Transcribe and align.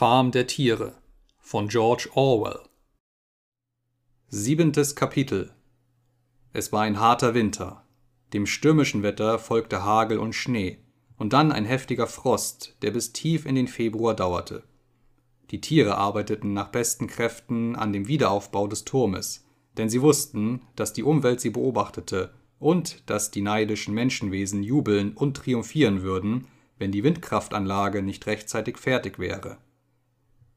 Farm 0.00 0.30
der 0.30 0.46
Tiere 0.46 0.94
von 1.40 1.68
George 1.68 2.08
Orwell 2.14 2.60
Siebentes 4.28 4.96
Kapitel 4.96 5.52
Es 6.54 6.72
war 6.72 6.80
ein 6.80 6.98
harter 6.98 7.34
Winter. 7.34 7.84
Dem 8.32 8.46
stürmischen 8.46 9.02
Wetter 9.02 9.38
folgte 9.38 9.84
Hagel 9.84 10.18
und 10.18 10.34
Schnee 10.34 10.78
und 11.18 11.34
dann 11.34 11.52
ein 11.52 11.66
heftiger 11.66 12.06
Frost, 12.06 12.78
der 12.80 12.92
bis 12.92 13.12
tief 13.12 13.44
in 13.44 13.54
den 13.54 13.68
Februar 13.68 14.14
dauerte. 14.16 14.62
Die 15.50 15.60
Tiere 15.60 15.98
arbeiteten 15.98 16.54
nach 16.54 16.68
besten 16.68 17.06
Kräften 17.06 17.76
an 17.76 17.92
dem 17.92 18.08
Wiederaufbau 18.08 18.68
des 18.68 18.86
Turmes, 18.86 19.44
denn 19.76 19.90
sie 19.90 20.00
wussten, 20.00 20.62
dass 20.76 20.94
die 20.94 21.02
Umwelt 21.02 21.42
sie 21.42 21.50
beobachtete 21.50 22.32
und 22.58 23.02
dass 23.10 23.30
die 23.30 23.42
neidischen 23.42 23.92
Menschenwesen 23.92 24.62
jubeln 24.62 25.12
und 25.12 25.36
triumphieren 25.36 26.00
würden, 26.00 26.46
wenn 26.78 26.90
die 26.90 27.04
Windkraftanlage 27.04 28.00
nicht 28.00 28.26
rechtzeitig 28.26 28.78
fertig 28.78 29.18
wäre. 29.18 29.58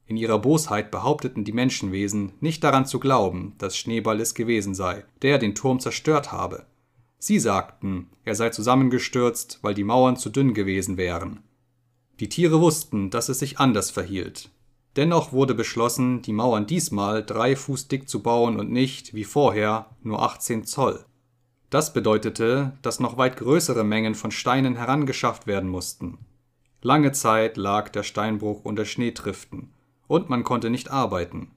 In 0.06 0.18
ihrer 0.18 0.40
Bosheit 0.40 0.92
behaupteten 0.92 1.46
die 1.46 1.54
Menschenwesen, 1.54 2.34
nicht 2.42 2.64
daran 2.64 2.86
zu 2.86 3.00
glauben, 3.00 3.54
dass 3.58 3.78
Schneeball 3.78 4.20
es 4.20 4.34
gewesen 4.34 4.76
sei, 4.76 5.06
der 5.22 5.38
den 5.38 5.56
Turm 5.56 5.80
zerstört 5.80 6.32
habe. 6.32 6.66
Sie 7.18 7.40
sagten, 7.40 8.10
er 8.26 8.36
sei 8.36 8.50
zusammengestürzt, 8.50 9.60
weil 9.62 9.74
die 9.74 9.86
Mauern 9.86 10.18
zu 10.18 10.30
dünn 10.30 10.54
gewesen 10.54 10.98
wären. 10.98 11.40
Die 12.20 12.28
Tiere 12.28 12.60
wussten, 12.60 13.12
dass 13.12 13.30
es 13.30 13.40
sich 13.40 13.60
anders 13.60 13.92
verhielt. 13.92 14.50
Dennoch 14.98 15.32
wurde 15.32 15.56
beschlossen, 15.56 16.22
die 16.22 16.34
Mauern 16.34 16.68
diesmal 16.68 17.26
drei 17.26 17.56
Fuß 17.56 17.88
dick 17.88 18.10
zu 18.10 18.22
bauen 18.22 18.60
und 18.60 18.72
nicht, 18.72 19.14
wie 19.14 19.24
vorher, 19.24 19.88
nur 20.04 20.22
18 20.22 20.66
Zoll. 20.66 21.06
Das 21.70 21.94
bedeutete, 21.94 22.78
dass 22.84 23.00
noch 23.00 23.18
weit 23.18 23.38
größere 23.38 23.84
Mengen 23.84 24.14
von 24.14 24.30
Steinen 24.30 24.76
herangeschafft 24.76 25.48
werden 25.48 25.70
mussten. 25.70 26.20
Lange 26.82 27.14
Zeit 27.14 27.58
lag 27.58 27.90
der 27.90 28.04
Steinbruch 28.04 28.66
unter 28.66 28.86
Schneetriften 28.86 29.70
und 30.08 30.30
man 30.30 30.44
konnte 30.44 30.70
nicht 30.70 30.92
arbeiten. 30.92 31.52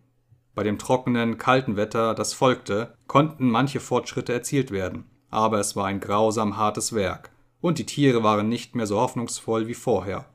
Bei 0.55 0.63
dem 0.63 0.79
trockenen, 0.79 1.37
kalten 1.37 1.77
Wetter, 1.77 2.15
das 2.15 2.33
folgte, 2.33 2.95
konnten 3.07 3.51
manche 3.51 3.81
Fortschritte 3.81 4.33
erzielt 4.33 4.71
werden, 4.71 5.05
aber 5.29 5.61
es 5.61 5.77
war 5.77 5.87
ein 5.87 6.01
grausam 6.01 6.57
hartes 6.57 6.95
Werk, 6.95 7.31
und 7.61 7.79
die 7.79 7.87
Tiere 7.87 8.23
waren 8.23 8.49
nicht 8.49 8.75
mehr 8.75 8.87
so 8.87 8.99
hoffnungsvoll 8.99 9.69
wie 9.69 9.75
vorher. 9.75 10.27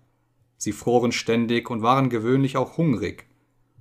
Sie 0.58 0.74
froren 0.74 1.12
ständig 1.12 1.72
und 1.72 1.82
waren 1.82 2.10
gewöhnlich 2.10 2.56
auch 2.56 2.78
hungrig. 2.78 3.26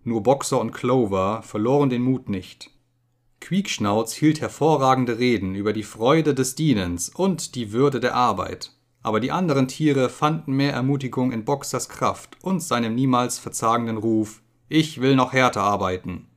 Nur 0.02 0.22
Boxer 0.22 0.58
und 0.58 0.72
Clover 0.72 1.42
verloren 1.42 1.90
den 1.90 2.02
Mut 2.02 2.30
nicht. 2.30 2.70
Quiekschnauz 3.40 4.14
hielt 4.14 4.40
hervorragende 4.40 5.18
Reden 5.18 5.54
über 5.54 5.74
die 5.74 5.82
Freude 5.82 6.34
des 6.34 6.54
Dienens 6.54 7.10
und 7.10 7.54
die 7.54 7.72
Würde 7.72 8.00
der 8.00 8.14
Arbeit, 8.14 8.72
aber 9.02 9.20
die 9.20 9.32
anderen 9.32 9.68
Tiere 9.68 10.08
fanden 10.08 10.52
mehr 10.52 10.72
Ermutigung 10.72 11.32
in 11.32 11.44
Boxers 11.44 11.88
Kraft 11.88 12.36
und 12.42 12.62
seinem 12.62 12.94
niemals 12.94 13.38
verzagenden 13.38 13.96
Ruf 13.96 14.42
Ich 14.68 15.00
will 15.00 15.16
noch 15.16 15.32
härter 15.32 15.62
arbeiten. 15.62 16.28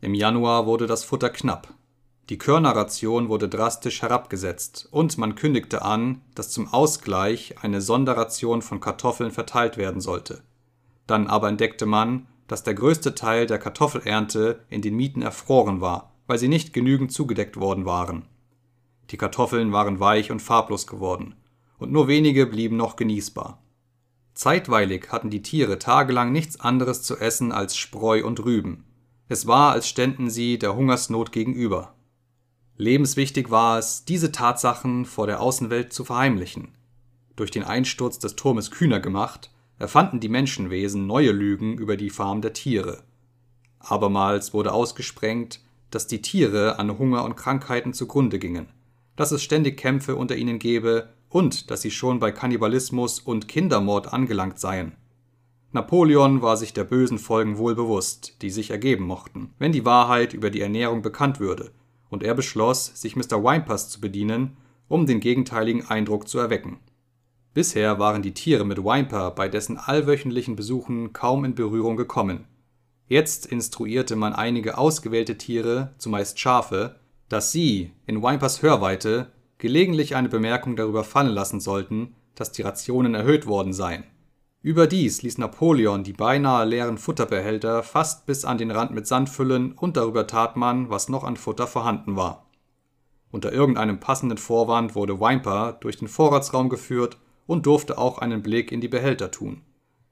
Im 0.00 0.14
Januar 0.14 0.66
wurde 0.66 0.86
das 0.86 1.04
Futter 1.04 1.30
knapp. 1.30 1.74
Die 2.30 2.38
Körnerration 2.38 3.28
wurde 3.28 3.48
drastisch 3.48 4.02
herabgesetzt 4.02 4.88
und 4.90 5.18
man 5.18 5.34
kündigte 5.34 5.82
an, 5.82 6.22
dass 6.34 6.50
zum 6.50 6.72
Ausgleich 6.72 7.56
eine 7.62 7.80
Sonderration 7.80 8.62
von 8.62 8.80
Kartoffeln 8.80 9.30
verteilt 9.30 9.76
werden 9.76 10.00
sollte. 10.00 10.42
Dann 11.06 11.26
aber 11.26 11.48
entdeckte 11.48 11.86
man, 11.86 12.26
dass 12.46 12.64
der 12.64 12.74
größte 12.74 13.14
Teil 13.14 13.46
der 13.46 13.58
Kartoffelernte 13.58 14.64
in 14.68 14.82
den 14.82 14.94
Mieten 14.94 15.22
erfroren 15.22 15.80
war, 15.80 16.12
weil 16.26 16.38
sie 16.38 16.48
nicht 16.48 16.72
genügend 16.72 17.12
zugedeckt 17.12 17.58
worden 17.58 17.84
waren. 17.86 18.26
Die 19.10 19.16
Kartoffeln 19.16 19.72
waren 19.72 20.00
weich 20.00 20.30
und 20.30 20.40
farblos 20.40 20.86
geworden 20.86 21.34
und 21.78 21.92
nur 21.92 22.08
wenige 22.08 22.46
blieben 22.46 22.76
noch 22.76 22.96
genießbar. 22.96 23.62
Zeitweilig 24.34 25.08
hatten 25.10 25.30
die 25.30 25.42
Tiere 25.42 25.78
tagelang 25.78 26.30
nichts 26.30 26.60
anderes 26.60 27.02
zu 27.02 27.16
essen 27.16 27.50
als 27.50 27.76
Spreu 27.76 28.24
und 28.24 28.44
Rüben. 28.44 28.84
Es 29.28 29.46
war, 29.46 29.72
als 29.72 29.88
ständen 29.88 30.30
sie 30.30 30.58
der 30.58 30.76
Hungersnot 30.76 31.32
gegenüber. 31.32 31.94
Lebenswichtig 32.76 33.50
war 33.50 33.78
es, 33.78 34.04
diese 34.04 34.30
Tatsachen 34.30 35.04
vor 35.04 35.26
der 35.26 35.40
Außenwelt 35.40 35.92
zu 35.92 36.04
verheimlichen. 36.04 36.68
Durch 37.34 37.50
den 37.50 37.64
Einsturz 37.64 38.20
des 38.20 38.36
Turmes 38.36 38.70
kühner 38.70 39.00
gemacht, 39.00 39.50
erfanden 39.78 40.20
die 40.20 40.28
Menschenwesen 40.28 41.06
neue 41.06 41.32
Lügen 41.32 41.76
über 41.76 41.96
die 41.96 42.10
Farm 42.10 42.40
der 42.40 42.52
Tiere. 42.52 43.02
Abermals 43.80 44.54
wurde 44.54 44.72
ausgesprengt, 44.72 45.60
dass 45.90 46.06
die 46.06 46.22
Tiere 46.22 46.78
an 46.78 46.98
Hunger 46.98 47.24
und 47.24 47.36
Krankheiten 47.36 47.92
zugrunde 47.92 48.38
gingen, 48.38 48.68
dass 49.16 49.32
es 49.32 49.42
ständig 49.42 49.76
Kämpfe 49.76 50.16
unter 50.16 50.36
ihnen 50.36 50.58
gäbe 50.58 51.08
und 51.28 51.70
dass 51.70 51.82
sie 51.82 51.90
schon 51.90 52.18
bei 52.18 52.32
Kannibalismus 52.32 53.20
und 53.20 53.48
Kindermord 53.48 54.12
angelangt 54.12 54.58
seien. 54.58 54.92
Napoleon 55.72 56.40
war 56.40 56.56
sich 56.56 56.72
der 56.72 56.84
bösen 56.84 57.18
Folgen 57.18 57.58
wohl 57.58 57.74
bewusst, 57.74 58.40
die 58.40 58.50
sich 58.50 58.70
ergeben 58.70 59.04
mochten, 59.04 59.52
wenn 59.58 59.72
die 59.72 59.84
Wahrheit 59.84 60.32
über 60.32 60.50
die 60.50 60.62
Ernährung 60.62 61.02
bekannt 61.02 61.40
würde, 61.40 61.72
und 62.08 62.22
er 62.22 62.34
beschloss, 62.34 62.86
sich 62.94 63.16
Mr. 63.16 63.42
Wimpers 63.44 63.90
zu 63.90 64.00
bedienen, 64.00 64.56
um 64.88 65.04
den 65.04 65.20
gegenteiligen 65.20 65.86
Eindruck 65.86 66.26
zu 66.26 66.38
erwecken. 66.38 66.78
Bisher 67.52 67.98
waren 67.98 68.22
die 68.22 68.34
Tiere 68.34 68.64
mit 68.64 68.78
Wimper 68.78 69.30
bei 69.32 69.48
dessen 69.48 69.76
allwöchentlichen 69.76 70.56
Besuchen 70.56 71.12
kaum 71.12 71.44
in 71.44 71.54
Berührung 71.54 71.96
gekommen. 71.96 72.46
Jetzt 73.06 73.46
instruierte 73.46 74.16
man 74.16 74.32
einige 74.32 74.78
ausgewählte 74.78 75.36
Tiere, 75.36 75.92
zumeist 75.98 76.38
Schafe, 76.38 76.96
dass 77.28 77.52
sie, 77.52 77.92
in 78.06 78.22
Wimpers 78.22 78.62
Hörweite, 78.62 79.32
gelegentlich 79.58 80.16
eine 80.16 80.28
Bemerkung 80.28 80.76
darüber 80.76 81.04
fallen 81.04 81.32
lassen 81.32 81.60
sollten, 81.60 82.14
dass 82.34 82.52
die 82.52 82.62
Rationen 82.62 83.14
erhöht 83.14 83.46
worden 83.46 83.72
seien. 83.72 84.04
Überdies 84.62 85.22
ließ 85.22 85.38
Napoleon 85.38 86.02
die 86.02 86.12
beinahe 86.12 86.64
leeren 86.64 86.98
Futterbehälter 86.98 87.82
fast 87.82 88.26
bis 88.26 88.44
an 88.44 88.58
den 88.58 88.70
Rand 88.70 88.92
mit 88.92 89.06
Sand 89.06 89.28
füllen 89.28 89.72
und 89.72 89.96
darüber 89.96 90.26
tat 90.26 90.56
man, 90.56 90.90
was 90.90 91.08
noch 91.08 91.24
an 91.24 91.36
Futter 91.36 91.66
vorhanden 91.66 92.16
war. 92.16 92.46
Unter 93.30 93.52
irgendeinem 93.52 94.00
passenden 94.00 94.38
Vorwand 94.38 94.94
wurde 94.94 95.20
Wimper 95.20 95.76
durch 95.80 95.98
den 95.98 96.08
Vorratsraum 96.08 96.68
geführt 96.68 97.18
und 97.46 97.66
durfte 97.66 97.98
auch 97.98 98.18
einen 98.18 98.42
Blick 98.42 98.72
in 98.72 98.80
die 98.80 98.88
Behälter 98.88 99.30
tun. 99.30 99.62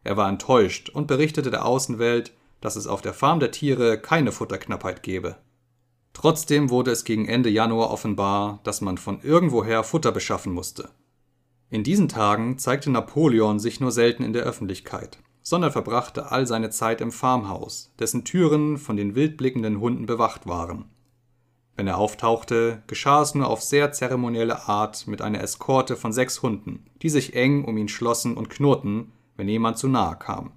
Er 0.04 0.16
war 0.16 0.28
enttäuscht 0.28 0.90
und 0.90 1.06
berichtete 1.06 1.50
der 1.50 1.64
Außenwelt, 1.64 2.32
dass 2.60 2.76
es 2.76 2.86
auf 2.86 3.02
der 3.02 3.14
Farm 3.14 3.40
der 3.40 3.50
Tiere 3.50 3.98
keine 3.98 4.32
Futterknappheit 4.32 5.02
gebe. 5.02 5.36
Trotzdem 6.16 6.70
wurde 6.70 6.92
es 6.92 7.04
gegen 7.04 7.28
Ende 7.28 7.50
Januar 7.50 7.90
offenbar, 7.90 8.60
dass 8.64 8.80
man 8.80 8.96
von 8.96 9.20
irgendwoher 9.20 9.84
Futter 9.84 10.12
beschaffen 10.12 10.50
musste. 10.50 10.88
In 11.68 11.84
diesen 11.84 12.08
Tagen 12.08 12.56
zeigte 12.56 12.90
Napoleon 12.90 13.60
sich 13.60 13.80
nur 13.80 13.92
selten 13.92 14.22
in 14.22 14.32
der 14.32 14.44
Öffentlichkeit, 14.44 15.18
sondern 15.42 15.72
verbrachte 15.72 16.32
all 16.32 16.46
seine 16.46 16.70
Zeit 16.70 17.02
im 17.02 17.12
Farmhaus, 17.12 17.92
dessen 17.98 18.24
Türen 18.24 18.78
von 18.78 18.96
den 18.96 19.14
wildblickenden 19.14 19.78
Hunden 19.78 20.06
bewacht 20.06 20.46
waren. 20.46 20.86
Wenn 21.76 21.86
er 21.86 21.98
auftauchte, 21.98 22.82
geschah 22.86 23.20
es 23.20 23.34
nur 23.34 23.48
auf 23.50 23.60
sehr 23.60 23.92
zeremonielle 23.92 24.68
Art 24.68 25.06
mit 25.06 25.20
einer 25.20 25.42
Eskorte 25.42 25.96
von 25.96 26.14
sechs 26.14 26.40
Hunden, 26.40 26.86
die 27.02 27.10
sich 27.10 27.34
eng 27.34 27.62
um 27.66 27.76
ihn 27.76 27.88
schlossen 27.88 28.38
und 28.38 28.48
knurrten, 28.48 29.12
wenn 29.36 29.50
jemand 29.50 29.76
zu 29.76 29.86
nahe 29.86 30.16
kam. 30.16 30.52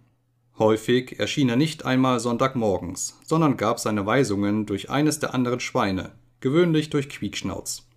Häufig 0.59 1.18
erschien 1.20 1.47
er 1.47 1.56
nicht 1.56 1.86
einmal 1.86 2.20
Sonntagmorgens, 2.20 3.18
sondern 3.25 3.56
gab 3.56 3.80
seine 3.80 4.06
Weisungen 4.06 4.66
durch 4.66 4.90
eines 4.90 5.20
der 5.20 5.34
anderen 5.34 5.62
Schweine, 5.62 6.12
gewöhnlich 6.42 6.90
durch 6.90 7.08
Quiekschnauz. 7.08 7.88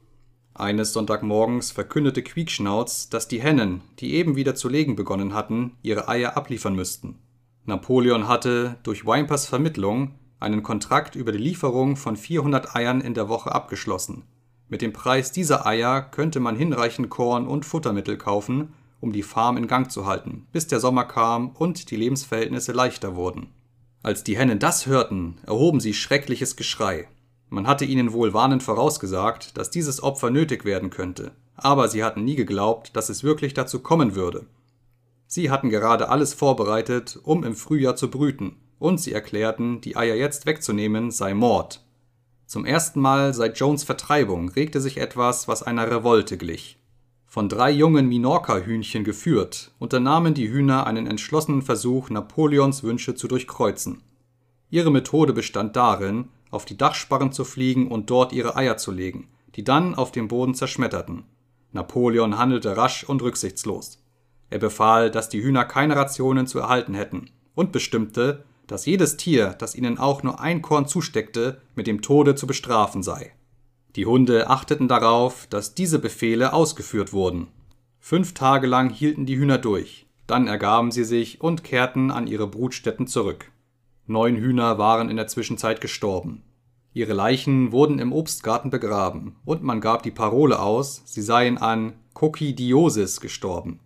Eines 0.55 0.93
Sonntagmorgens 0.93 1.73
verkündete 1.73 2.23
Quiekschnauz, 2.23 3.09
dass 3.09 3.27
die 3.27 3.43
Hennen, 3.43 3.81
die 3.99 4.15
eben 4.15 4.37
wieder 4.37 4.55
zu 4.55 4.69
legen 4.69 4.95
begonnen 4.95 5.35
hatten, 5.35 5.73
ihre 5.83 6.09
Eier 6.09 6.37
abliefern 6.37 6.77
müssten. 6.77 7.19
Napoleon 7.65 8.29
hatte, 8.29 8.77
durch 8.85 9.05
Wimpers 9.05 9.47
Vermittlung, 9.47 10.15
einen 10.39 10.63
Kontrakt 10.63 11.17
über 11.17 11.33
die 11.33 11.39
Lieferung 11.39 11.97
von 11.97 12.17
400 12.17 12.77
Eiern 12.77 13.01
in 13.01 13.15
der 13.15 13.29
Woche 13.29 13.53
abgeschlossen. 13.53 14.23
Mit 14.69 14.83
dem 14.83 14.93
Preis 14.93 15.33
dieser 15.33 15.67
Eier 15.67 16.01
könnte 16.01 16.39
man 16.39 16.55
hinreichend 16.55 17.11
Korn 17.11 17.49
und 17.49 17.67
Futtermittel 17.67 18.17
kaufen 18.19 18.73
um 19.03 19.13
die 19.13 19.25
Farm 19.25 19.57
in 19.57 19.67
Gang 19.67 19.91
zu 19.91 20.07
halten, 20.07 20.47
bis 20.53 20.69
der 20.69 20.79
Sommer 20.79 21.05
kam 21.05 21.51
und 21.51 21.91
die 21.91 21.97
Lebensverhältnisse 21.97 22.71
leichter 22.71 23.17
wurden. 23.17 23.49
Als 24.03 24.23
die 24.23 24.39
Hennen 24.39 24.61
das 24.61 24.87
hörten, 24.87 25.39
erhoben 25.45 25.81
sie 25.81 25.93
schreckliches 25.93 26.55
Geschrei. 26.57 27.09
Man 27.49 27.67
hatte 27.67 27.85
ihnen 27.85 28.13
wohl 28.13 28.33
warnend 28.33 28.63
vorausgesagt, 28.63 29.59
dass 29.59 29.71
dieses 29.71 30.03
Opfer 30.03 30.31
nötig 30.31 30.65
werden 30.65 30.91
könnte, 30.91 31.33
aber 31.57 31.89
sie 31.89 32.05
hatten 32.05 32.25
nie 32.25 32.37
geglaubt, 32.37 32.97
dass 32.97 33.09
es 33.09 33.25
wirklich 33.25 33.55
dazu 33.55 33.81
kommen 33.81 34.15
würde. 34.15 34.47
Sie 35.27 35.51
hatten 35.51 35.69
gerade 35.69 36.09
alles 36.09 36.33
vorbereitet, 36.33 37.19
um 37.25 37.43
im 37.43 37.57
Frühjahr 37.57 37.97
zu 37.97 38.09
brüten, 38.09 38.57
und 38.79 39.01
sie 39.01 39.13
erklärten, 39.13 39.81
die 39.81 39.97
Eier 39.97 40.15
jetzt 40.15 40.47
wegzunehmen 40.47 41.11
sei 41.11 41.35
Mord. 41.35 41.85
Zum 42.47 42.65
ersten 42.65 43.01
Mal 43.01 43.35
seit 43.35 43.59
Jones 43.59 43.83
Vertreibung 43.83 44.49
regte 44.51 44.81
sich 44.81 44.99
etwas, 44.99 45.49
was 45.49 45.63
einer 45.63 45.91
Revolte 45.91 46.37
glich. 46.37 46.79
Von 47.33 47.49
drei 47.49 47.71
jungen 47.71 48.11
Minorca-Hühnchen 48.11 49.05
geführt, 49.05 49.71
unternahmen 49.79 50.35
die 50.35 50.51
Hühner 50.51 50.87
einen 50.87 51.07
entschlossenen 51.07 51.63
Versuch, 51.63 52.11
Napoleons 52.11 52.83
Wünsche 52.83 53.15
zu 53.15 53.27
durchkreuzen. 53.27 54.03
Ihre 54.69 54.91
Methode 54.91 55.33
bestand 55.33 55.75
darin, 55.75 56.29
auf 56.51 56.67
die 56.67 56.77
Dachsparren 56.77 57.33
zu 57.33 57.47
fliegen 57.47 57.89
und 57.89 58.11
dort 58.11 58.35
ihre 58.35 58.55
Eier 58.57 58.77
zu 58.77 58.93
legen, 58.93 59.29
die 59.55 59.65
dann 59.65 59.95
auf 59.95 60.13
dem 60.13 60.29
Boden 60.29 60.55
zerschmetterten. 60.55 61.25
Napoleon 61.73 62.37
handelte 62.37 62.77
rasch 62.77 63.03
und 63.03 63.23
rücksichtslos. 63.23 64.05
Er 64.51 64.59
befahl, 64.59 65.11
dass 65.11 65.31
die 65.31 65.43
Hühner 65.43 65.65
keine 65.65 65.97
Rationen 65.97 66.47
zu 66.47 66.59
erhalten 66.59 66.93
hätten, 66.93 67.31
und 67.55 67.73
bestimmte, 67.73 68.45
dass 68.67 68.85
jedes 68.85 69.17
Tier, 69.17 69.57
das 69.59 69.75
ihnen 69.75 69.97
auch 69.97 70.23
nur 70.23 70.39
ein 70.41 70.61
Korn 70.61 70.87
zusteckte, 70.87 71.63
mit 71.77 71.87
dem 71.87 72.03
Tode 72.03 72.35
zu 72.35 72.47
bestrafen 72.47 73.03
sei. 73.03 73.33
Die 73.97 74.07
Hunde 74.07 74.49
achteten 74.49 74.89
darauf, 74.89 75.47
dass 75.49 75.75
diese 75.75 75.99
Befehle 75.99 76.55
ausgeführt 76.55 77.13
wurden. 77.13 77.49
Fünf 78.01 78.33
Tage 78.33 78.67
lang 78.67 78.91
hielten 78.91 79.27
die 79.27 79.37
Hühner 79.37 79.59
durch, 79.59 80.07
dann 80.27 80.49
ergaben 80.49 80.91
sie 80.91 81.05
sich 81.05 81.41
und 81.41 81.63
kehrten 81.63 82.11
an 82.11 82.27
ihre 82.27 82.47
Brutstätten 82.47 83.07
zurück. 83.07 83.53
Neun 84.07 84.37
Hühner 84.37 84.79
waren 84.79 85.11
in 85.11 85.17
der 85.17 85.29
Zwischenzeit 85.29 85.81
gestorben. 85.81 86.43
Ihre 86.95 87.13
Leichen 87.13 87.73
wurden 87.73 87.99
im 87.99 88.13
Obstgarten 88.13 88.71
begraben, 88.71 89.37
und 89.45 89.63
man 89.63 89.81
gab 89.81 90.03
die 90.03 90.11
Parole 90.11 90.59
aus, 90.59 91.03
sie 91.05 91.23
seien 91.23 91.59
an 91.59 91.95
Kokidiosis 92.13 93.21
gestorben. 93.21 93.81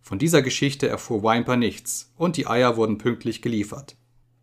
Von 0.00 0.18
dieser 0.18 0.42
Geschichte 0.42 0.88
erfuhr 0.88 1.22
Wimper 1.22 1.56
nichts, 1.56 2.12
und 2.16 2.36
die 2.36 2.46
Eier 2.46 2.76
wurden 2.76 2.98
pünktlich 2.98 3.42
geliefert. 3.42 3.96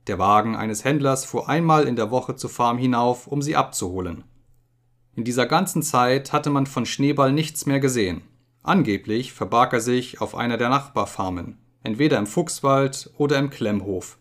Der 0.08 0.18
Wagen 0.20 0.56
eines 0.56 0.86
Händlers 0.86 1.26
fuhr 1.26 1.50
einmal 1.50 1.88
in 1.88 1.96
der 1.96 2.12
Woche 2.12 2.36
zur 2.36 2.50
Farm 2.50 2.78
hinauf, 2.78 3.28
um 3.28 3.42
sie 3.42 3.56
abzuholen. 3.56 4.24
In 5.20 5.26
dieser 5.26 5.48
ganzen 5.48 5.84
Zeit 5.84 6.32
hatte 6.32 6.50
man 6.50 6.66
von 6.66 6.86
Schneeball 6.86 7.34
nichts 7.34 7.66
mehr 7.66 7.82
gesehen. 7.82 8.22
Angeblich 8.64 9.34
verbarg 9.34 9.74
er 9.74 9.82
sich 9.82 10.22
auf 10.22 10.34
einer 10.34 10.56
der 10.56 10.70
Nachbarfarmen, 10.70 11.58
entweder 11.84 12.18
im 12.18 12.26
Fuchswald 12.26 13.12
oder 13.18 13.38
im 13.38 13.50
Klemmhof. 13.50 14.18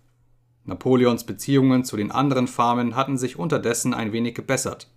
Napoleons 0.64 1.22
Beziehungen 1.22 1.84
zu 1.84 1.96
den 1.96 2.10
anderen 2.10 2.48
Farmen 2.48 2.96
hatten 2.96 3.16
sich 3.16 3.38
unterdessen 3.38 3.94
ein 3.94 4.10
wenig 4.10 4.34
gebessert. 4.34 4.90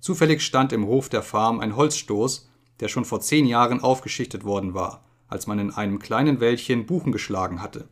Zufällig 0.00 0.40
stand 0.40 0.72
im 0.72 0.86
Hof 0.86 1.10
der 1.10 1.22
Farm 1.22 1.60
ein 1.60 1.76
Holzstoß, 1.76 2.48
der 2.80 2.88
schon 2.88 3.04
vor 3.04 3.20
zehn 3.20 3.44
Jahren 3.44 3.82
aufgeschichtet 3.82 4.44
worden 4.44 4.72
war, 4.72 5.04
als 5.28 5.46
man 5.46 5.58
in 5.58 5.70
einem 5.70 5.98
kleinen 5.98 6.40
Wäldchen 6.40 6.86
Buchen 6.86 7.12
geschlagen 7.12 7.60
hatte. 7.60 7.90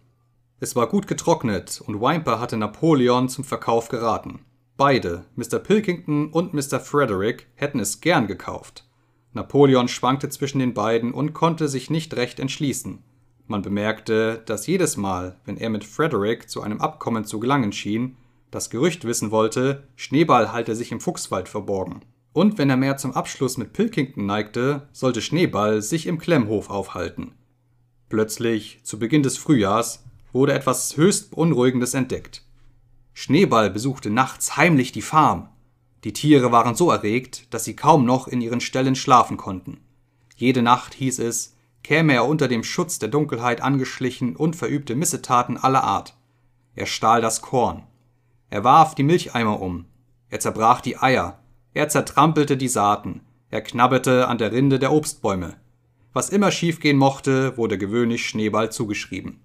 Es 0.60 0.76
war 0.76 0.86
gut 0.86 1.06
getrocknet 1.06 1.82
und 1.86 2.00
Wimper 2.00 2.40
hatte 2.40 2.56
Napoleon 2.56 3.28
zum 3.28 3.44
Verkauf 3.44 3.90
geraten. 3.90 4.46
Beide, 4.80 5.26
Mr. 5.36 5.58
Pilkington 5.58 6.30
und 6.30 6.54
Mr. 6.54 6.80
Frederick, 6.80 7.48
hätten 7.54 7.80
es 7.80 8.00
gern 8.00 8.26
gekauft. 8.26 8.88
Napoleon 9.34 9.88
schwankte 9.88 10.30
zwischen 10.30 10.58
den 10.58 10.72
beiden 10.72 11.12
und 11.12 11.34
konnte 11.34 11.68
sich 11.68 11.90
nicht 11.90 12.16
recht 12.16 12.40
entschließen. 12.40 13.02
Man 13.46 13.60
bemerkte, 13.60 14.42
dass 14.46 14.66
jedes 14.66 14.96
Mal, 14.96 15.38
wenn 15.44 15.58
er 15.58 15.68
mit 15.68 15.84
Frederick 15.84 16.48
zu 16.48 16.62
einem 16.62 16.80
Abkommen 16.80 17.26
zu 17.26 17.40
gelangen 17.40 17.72
schien, 17.72 18.16
das 18.50 18.70
Gerücht 18.70 19.04
wissen 19.04 19.30
wollte, 19.30 19.86
Schneeball 19.96 20.50
halte 20.50 20.74
sich 20.74 20.92
im 20.92 21.00
Fuchswald 21.00 21.50
verborgen. 21.50 22.00
Und 22.32 22.56
wenn 22.56 22.70
er 22.70 22.78
mehr 22.78 22.96
zum 22.96 23.12
Abschluss 23.12 23.58
mit 23.58 23.74
Pilkington 23.74 24.24
neigte, 24.24 24.88
sollte 24.92 25.20
Schneeball 25.20 25.82
sich 25.82 26.06
im 26.06 26.16
Klemmhof 26.16 26.70
aufhalten. 26.70 27.32
Plötzlich, 28.08 28.80
zu 28.82 28.98
Beginn 28.98 29.22
des 29.22 29.36
Frühjahrs, 29.36 30.06
wurde 30.32 30.54
etwas 30.54 30.96
höchst 30.96 31.32
Beunruhigendes 31.32 31.92
entdeckt. 31.92 32.46
Schneeball 33.12 33.70
besuchte 33.70 34.10
nachts 34.10 34.56
heimlich 34.56 34.92
die 34.92 35.02
Farm. 35.02 35.48
Die 36.04 36.12
Tiere 36.12 36.52
waren 36.52 36.74
so 36.74 36.90
erregt, 36.90 37.52
dass 37.52 37.64
sie 37.64 37.76
kaum 37.76 38.04
noch 38.04 38.28
in 38.28 38.40
ihren 38.40 38.60
Ställen 38.60 38.94
schlafen 38.94 39.36
konnten. 39.36 39.80
Jede 40.36 40.62
Nacht 40.62 40.94
hieß 40.94 41.18
es, 41.18 41.56
käme 41.82 42.14
er 42.14 42.26
unter 42.26 42.48
dem 42.48 42.64
Schutz 42.64 42.98
der 42.98 43.08
Dunkelheit 43.08 43.60
angeschlichen 43.60 44.36
und 44.36 44.56
verübte 44.56 44.94
Missetaten 44.94 45.56
aller 45.58 45.84
Art. 45.84 46.16
Er 46.74 46.86
stahl 46.86 47.20
das 47.20 47.42
Korn. 47.42 47.82
Er 48.48 48.64
warf 48.64 48.94
die 48.94 49.02
Milcheimer 49.02 49.60
um. 49.60 49.86
Er 50.28 50.40
zerbrach 50.40 50.80
die 50.80 50.96
Eier. 50.96 51.40
Er 51.74 51.88
zertrampelte 51.88 52.56
die 52.56 52.68
Saaten. 52.68 53.22
Er 53.50 53.62
knabberte 53.62 54.28
an 54.28 54.38
der 54.38 54.52
Rinde 54.52 54.78
der 54.78 54.92
Obstbäume. 54.92 55.56
Was 56.12 56.30
immer 56.30 56.50
schiefgehen 56.50 56.96
mochte, 56.96 57.56
wurde 57.56 57.78
gewöhnlich 57.78 58.26
Schneeball 58.26 58.72
zugeschrieben. 58.72 59.40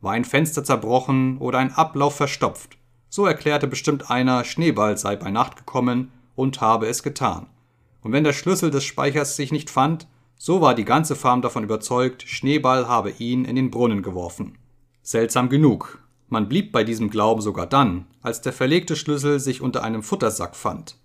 War 0.00 0.12
ein 0.12 0.24
Fenster 0.24 0.64
zerbrochen 0.64 1.38
oder 1.38 1.58
ein 1.58 1.72
Ablauf 1.72 2.16
verstopft, 2.16 2.77
so 3.08 3.26
erklärte 3.26 3.66
bestimmt 3.66 4.10
einer, 4.10 4.44
Schneeball 4.44 4.98
sei 4.98 5.16
bei 5.16 5.30
Nacht 5.30 5.56
gekommen 5.56 6.10
und 6.34 6.60
habe 6.60 6.86
es 6.86 7.02
getan. 7.02 7.46
Und 8.02 8.12
wenn 8.12 8.24
der 8.24 8.32
Schlüssel 8.32 8.70
des 8.70 8.84
Speichers 8.84 9.36
sich 9.36 9.52
nicht 9.52 9.70
fand, 9.70 10.06
so 10.36 10.60
war 10.60 10.74
die 10.74 10.84
ganze 10.84 11.16
Farm 11.16 11.42
davon 11.42 11.64
überzeugt, 11.64 12.22
Schneeball 12.22 12.86
habe 12.86 13.10
ihn 13.18 13.44
in 13.44 13.56
den 13.56 13.70
Brunnen 13.70 14.02
geworfen. 14.02 14.56
Seltsam 15.02 15.48
genug. 15.48 15.98
Man 16.28 16.48
blieb 16.48 16.72
bei 16.72 16.84
diesem 16.84 17.10
Glauben 17.10 17.40
sogar 17.40 17.66
dann, 17.66 18.06
als 18.22 18.40
der 18.40 18.52
verlegte 18.52 18.94
Schlüssel 18.94 19.40
sich 19.40 19.62
unter 19.62 19.82
einem 19.82 20.02
Futtersack 20.02 20.54
fand. 20.54 20.96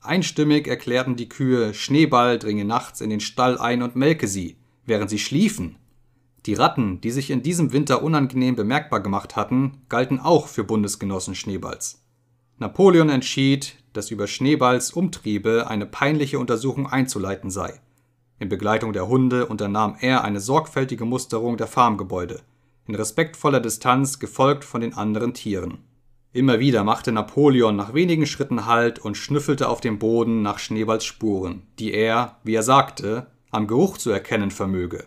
Einstimmig 0.00 0.66
erklärten 0.66 1.16
die 1.16 1.28
Kühe, 1.28 1.74
Schneeball 1.74 2.38
dringe 2.38 2.64
nachts 2.64 3.02
in 3.02 3.10
den 3.10 3.20
Stall 3.20 3.58
ein 3.58 3.82
und 3.82 3.96
melke 3.96 4.26
sie, 4.26 4.56
während 4.86 5.10
sie 5.10 5.18
schliefen. 5.18 5.76
Die 6.46 6.54
Ratten, 6.54 7.00
die 7.00 7.10
sich 7.10 7.30
in 7.30 7.42
diesem 7.42 7.72
Winter 7.72 8.02
unangenehm 8.02 8.56
bemerkbar 8.56 9.00
gemacht 9.00 9.36
hatten, 9.36 9.82
galten 9.88 10.18
auch 10.18 10.46
für 10.46 10.64
Bundesgenossen 10.64 11.34
Schneeballs. 11.34 12.02
Napoleon 12.58 13.10
entschied, 13.10 13.76
dass 13.92 14.10
über 14.10 14.26
Schneeballs 14.26 14.92
Umtriebe 14.92 15.66
eine 15.68 15.86
peinliche 15.86 16.38
Untersuchung 16.38 16.86
einzuleiten 16.86 17.50
sei. 17.50 17.80
In 18.38 18.48
Begleitung 18.48 18.92
der 18.94 19.08
Hunde 19.08 19.46
unternahm 19.46 19.96
er 20.00 20.24
eine 20.24 20.40
sorgfältige 20.40 21.04
Musterung 21.04 21.58
der 21.58 21.66
Farmgebäude, 21.66 22.40
in 22.86 22.94
respektvoller 22.94 23.60
Distanz 23.60 24.18
gefolgt 24.18 24.64
von 24.64 24.80
den 24.80 24.94
anderen 24.94 25.34
Tieren. 25.34 25.78
Immer 26.32 26.58
wieder 26.58 26.84
machte 26.84 27.12
Napoleon 27.12 27.76
nach 27.76 27.92
wenigen 27.92 28.24
Schritten 28.24 28.64
Halt 28.64 28.98
und 28.98 29.16
schnüffelte 29.16 29.68
auf 29.68 29.80
dem 29.80 29.98
Boden 29.98 30.42
nach 30.42 30.58
Schneeballs 30.58 31.04
Spuren, 31.04 31.64
die 31.78 31.92
er, 31.92 32.38
wie 32.44 32.54
er 32.54 32.62
sagte, 32.62 33.26
am 33.50 33.66
Geruch 33.66 33.98
zu 33.98 34.10
erkennen 34.10 34.50
vermöge. 34.50 35.06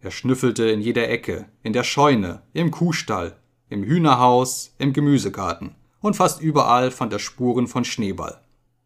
Er 0.00 0.10
schnüffelte 0.10 0.68
in 0.68 0.80
jeder 0.80 1.08
Ecke, 1.08 1.46
in 1.62 1.72
der 1.72 1.82
Scheune, 1.82 2.42
im 2.52 2.70
Kuhstall, 2.70 3.36
im 3.68 3.82
Hühnerhaus, 3.82 4.74
im 4.78 4.92
Gemüsegarten, 4.92 5.74
und 6.00 6.14
fast 6.14 6.40
überall 6.40 6.90
fand 6.90 7.12
er 7.12 7.18
Spuren 7.18 7.66
von 7.66 7.84
Schneeball. 7.84 8.40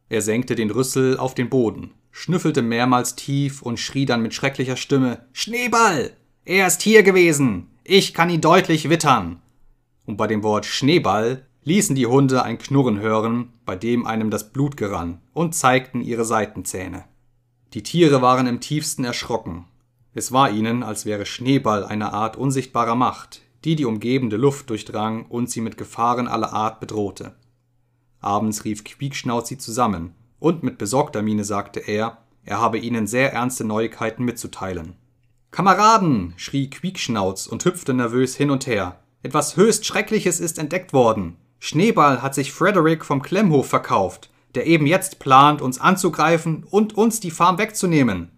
Er 0.08 0.22
senkte 0.22 0.54
den 0.54 0.70
Rüssel 0.70 1.18
auf 1.18 1.34
den 1.34 1.50
Boden, 1.50 1.92
schnüffelte 2.10 2.62
mehrmals 2.62 3.14
tief 3.14 3.62
und 3.62 3.78
schrie 3.78 4.06
dann 4.06 4.22
mit 4.22 4.34
schrecklicher 4.34 4.76
Stimme 4.76 5.26
Schneeball. 5.32 6.16
Er 6.44 6.66
ist 6.66 6.82
hier 6.82 7.02
gewesen. 7.02 7.68
Ich 7.84 8.14
kann 8.14 8.30
ihn 8.30 8.40
deutlich 8.40 8.88
wittern. 8.88 9.40
Und 10.04 10.16
bei 10.16 10.26
dem 10.26 10.42
Wort 10.42 10.66
Schneeball 10.66 11.46
ließen 11.64 11.94
die 11.94 12.06
Hunde 12.06 12.42
ein 12.42 12.58
Knurren 12.58 13.00
hören, 13.00 13.52
bei 13.64 13.76
dem 13.76 14.06
einem 14.06 14.30
das 14.30 14.50
Blut 14.52 14.76
gerann, 14.76 15.20
und 15.32 15.54
zeigten 15.54 16.00
ihre 16.00 16.24
Seitenzähne. 16.24 17.04
Die 17.74 17.82
Tiere 17.82 18.20
waren 18.20 18.46
im 18.46 18.60
tiefsten 18.60 19.04
erschrocken. 19.04 19.66
Es 20.14 20.32
war 20.32 20.50
ihnen, 20.50 20.82
als 20.82 21.06
wäre 21.06 21.24
Schneeball 21.24 21.84
eine 21.84 22.12
Art 22.12 22.36
unsichtbarer 22.36 22.94
Macht, 22.94 23.42
die 23.64 23.76
die 23.76 23.86
umgebende 23.86 24.36
Luft 24.36 24.68
durchdrang 24.70 25.26
und 25.26 25.48
sie 25.50 25.60
mit 25.60 25.78
Gefahren 25.78 26.28
aller 26.28 26.52
Art 26.52 26.80
bedrohte. 26.80 27.34
Abends 28.20 28.64
rief 28.64 28.84
Quiekschnauz 28.84 29.48
sie 29.48 29.58
zusammen 29.58 30.14
und 30.38 30.62
mit 30.62 30.78
besorgter 30.78 31.22
Miene 31.22 31.44
sagte 31.44 31.80
er, 31.80 32.18
er 32.44 32.60
habe 32.60 32.78
ihnen 32.78 33.06
sehr 33.06 33.32
ernste 33.32 33.64
Neuigkeiten 33.64 34.24
mitzuteilen. 34.24 34.96
Kameraden, 35.50 36.34
schrie 36.36 36.68
Quiekschnauz 36.68 37.46
und 37.46 37.64
hüpfte 37.64 37.94
nervös 37.94 38.34
hin 38.34 38.50
und 38.50 38.66
her. 38.66 39.00
Etwas 39.22 39.56
höchst 39.56 39.86
Schreckliches 39.86 40.40
ist 40.40 40.58
entdeckt 40.58 40.92
worden. 40.92 41.36
Schneeball 41.58 42.22
hat 42.22 42.34
sich 42.34 42.52
Frederick 42.52 43.04
vom 43.04 43.22
Klemmhof 43.22 43.68
verkauft, 43.68 44.30
der 44.54 44.66
eben 44.66 44.86
jetzt 44.86 45.20
plant, 45.20 45.62
uns 45.62 45.80
anzugreifen 45.80 46.64
und 46.64 46.96
uns 46.96 47.20
die 47.20 47.30
Farm 47.30 47.58
wegzunehmen. 47.58 48.30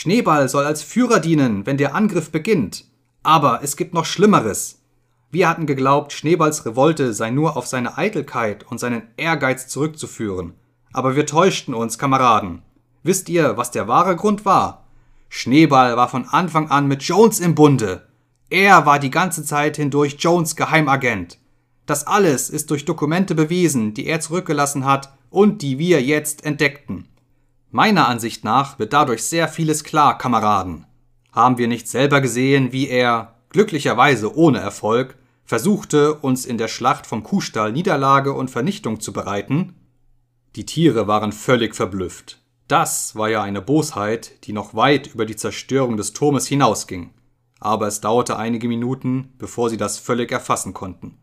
Schneeball 0.00 0.48
soll 0.48 0.64
als 0.64 0.84
Führer 0.84 1.18
dienen, 1.18 1.66
wenn 1.66 1.76
der 1.76 1.92
Angriff 1.92 2.30
beginnt. 2.30 2.84
Aber 3.24 3.64
es 3.64 3.76
gibt 3.76 3.94
noch 3.94 4.04
Schlimmeres. 4.04 4.80
Wir 5.32 5.48
hatten 5.48 5.66
geglaubt, 5.66 6.12
Schneeballs 6.12 6.64
Revolte 6.64 7.12
sei 7.12 7.30
nur 7.30 7.56
auf 7.56 7.66
seine 7.66 7.98
Eitelkeit 7.98 8.64
und 8.70 8.78
seinen 8.78 9.02
Ehrgeiz 9.16 9.66
zurückzuführen. 9.66 10.54
Aber 10.92 11.16
wir 11.16 11.26
täuschten 11.26 11.74
uns, 11.74 11.98
Kameraden. 11.98 12.62
Wisst 13.02 13.28
ihr, 13.28 13.56
was 13.56 13.72
der 13.72 13.88
wahre 13.88 14.14
Grund 14.14 14.44
war? 14.44 14.86
Schneeball 15.30 15.96
war 15.96 16.08
von 16.08 16.28
Anfang 16.28 16.70
an 16.70 16.86
mit 16.86 17.02
Jones 17.02 17.40
im 17.40 17.56
Bunde. 17.56 18.06
Er 18.50 18.86
war 18.86 19.00
die 19.00 19.10
ganze 19.10 19.42
Zeit 19.42 19.78
hindurch 19.78 20.14
Jones 20.20 20.54
Geheimagent. 20.54 21.38
Das 21.86 22.06
alles 22.06 22.50
ist 22.50 22.70
durch 22.70 22.84
Dokumente 22.84 23.34
bewiesen, 23.34 23.94
die 23.94 24.06
er 24.06 24.20
zurückgelassen 24.20 24.84
hat 24.84 25.12
und 25.28 25.60
die 25.60 25.80
wir 25.80 26.00
jetzt 26.00 26.44
entdeckten. 26.44 27.08
Meiner 27.70 28.08
Ansicht 28.08 28.44
nach 28.44 28.78
wird 28.78 28.94
dadurch 28.94 29.22
sehr 29.24 29.46
vieles 29.46 29.84
klar, 29.84 30.16
Kameraden. 30.16 30.86
Haben 31.32 31.58
wir 31.58 31.68
nicht 31.68 31.86
selber 31.86 32.22
gesehen, 32.22 32.72
wie 32.72 32.88
er, 32.88 33.34
glücklicherweise 33.50 34.34
ohne 34.34 34.58
Erfolg, 34.58 35.16
versuchte, 35.44 36.14
uns 36.14 36.46
in 36.46 36.56
der 36.56 36.68
Schlacht 36.68 37.06
vom 37.06 37.22
Kuhstall 37.22 37.72
Niederlage 37.72 38.32
und 38.32 38.50
Vernichtung 38.50 39.00
zu 39.00 39.12
bereiten? 39.12 39.74
Die 40.56 40.64
Tiere 40.64 41.06
waren 41.06 41.32
völlig 41.32 41.76
verblüfft. 41.76 42.38
Das 42.68 43.16
war 43.16 43.28
ja 43.28 43.42
eine 43.42 43.60
Bosheit, 43.60 44.44
die 44.44 44.52
noch 44.52 44.74
weit 44.74 45.06
über 45.08 45.26
die 45.26 45.36
Zerstörung 45.36 45.96
des 45.98 46.14
Turmes 46.14 46.46
hinausging. 46.46 47.10
Aber 47.60 47.86
es 47.86 48.00
dauerte 48.00 48.38
einige 48.38 48.68
Minuten, 48.68 49.34
bevor 49.38 49.68
sie 49.68 49.76
das 49.76 49.98
völlig 49.98 50.32
erfassen 50.32 50.72
konnten. 50.72 51.18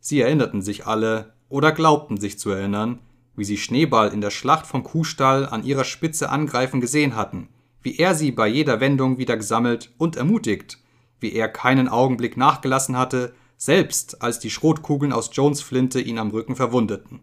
Sie 0.00 0.20
erinnerten 0.20 0.60
sich 0.60 0.86
alle 0.86 1.34
oder 1.48 1.72
glaubten 1.72 2.18
sich 2.18 2.38
zu 2.38 2.50
erinnern, 2.50 2.98
wie 3.36 3.44
sie 3.44 3.56
Schneeball 3.56 4.12
in 4.12 4.20
der 4.20 4.30
Schlacht 4.30 4.66
vom 4.66 4.82
Kuhstall 4.82 5.46
an 5.46 5.64
ihrer 5.64 5.84
Spitze 5.84 6.30
angreifen 6.30 6.80
gesehen 6.80 7.16
hatten, 7.16 7.48
wie 7.82 7.96
er 7.96 8.14
sie 8.14 8.32
bei 8.32 8.46
jeder 8.48 8.80
Wendung 8.80 9.18
wieder 9.18 9.36
gesammelt 9.36 9.92
und 9.98 10.16
ermutigt, 10.16 10.78
wie 11.20 11.32
er 11.32 11.48
keinen 11.48 11.88
Augenblick 11.88 12.36
nachgelassen 12.36 12.96
hatte, 12.96 13.34
selbst 13.56 14.22
als 14.22 14.38
die 14.38 14.50
Schrotkugeln 14.50 15.12
aus 15.12 15.30
Jones 15.32 15.62
Flinte 15.62 16.00
ihn 16.00 16.18
am 16.18 16.30
Rücken 16.30 16.56
verwundeten. 16.56 17.20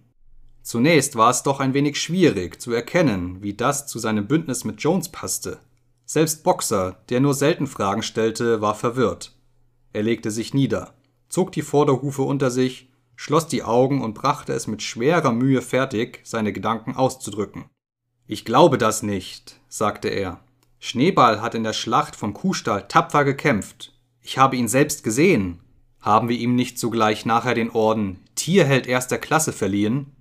Zunächst 0.64 1.16
war 1.16 1.32
es 1.32 1.44
doch 1.44 1.60
ein 1.60 1.74
wenig 1.74 2.00
schwierig 2.00 2.62
zu 2.62 2.72
erkennen, 2.72 3.42
wie 3.42 3.54
das 3.54 3.88
zu 3.88 4.00
seinem 4.00 4.28
Bündnis 4.28 4.64
mit 4.64 4.82
Jones 4.82 5.10
passte. 5.10 5.60
Selbst 6.06 6.44
Boxer, 6.44 6.98
der 7.10 7.20
nur 7.20 7.34
selten 7.34 7.68
Fragen 7.68 8.04
stellte, 8.04 8.62
war 8.62 8.76
verwirrt. 8.76 9.36
Er 9.94 10.04
legte 10.04 10.30
sich 10.30 10.54
nieder, 10.54 10.94
zog 11.30 11.52
die 11.52 11.62
Vorderhufe 11.62 12.22
unter 12.22 12.52
sich, 12.52 12.91
schloss 13.22 13.46
die 13.46 13.62
Augen 13.62 14.02
und 14.02 14.16
brachte 14.16 14.52
es 14.52 14.66
mit 14.66 14.82
schwerer 14.82 15.32
Mühe 15.32 15.62
fertig, 15.62 16.22
seine 16.24 16.52
Gedanken 16.52 16.96
auszudrücken. 16.96 17.66
Ich 18.26 18.46
glaube 18.46 18.80
das 18.80 19.04
nicht, 19.04 19.60
sagte 19.68 20.08
er. 20.08 20.40
Schneeball 20.80 21.40
hat 21.40 21.54
in 21.54 21.64
der 21.64 21.74
Schlacht 21.74 22.16
vom 22.16 22.34
Kuhstall 22.34 22.88
tapfer 22.88 23.24
gekämpft. 23.24 23.94
Ich 24.22 24.40
habe 24.40 24.56
ihn 24.56 24.68
selbst 24.68 25.04
gesehen. 25.04 25.60
Haben 26.00 26.30
wir 26.30 26.36
ihm 26.36 26.56
nicht 26.56 26.80
sogleich 26.80 27.24
nachher 27.24 27.54
den 27.54 27.70
Orden 27.70 28.18
Tierheld 28.34 28.88
erster 28.88 29.20
Klasse 29.20 29.54
verliehen? 29.54 30.16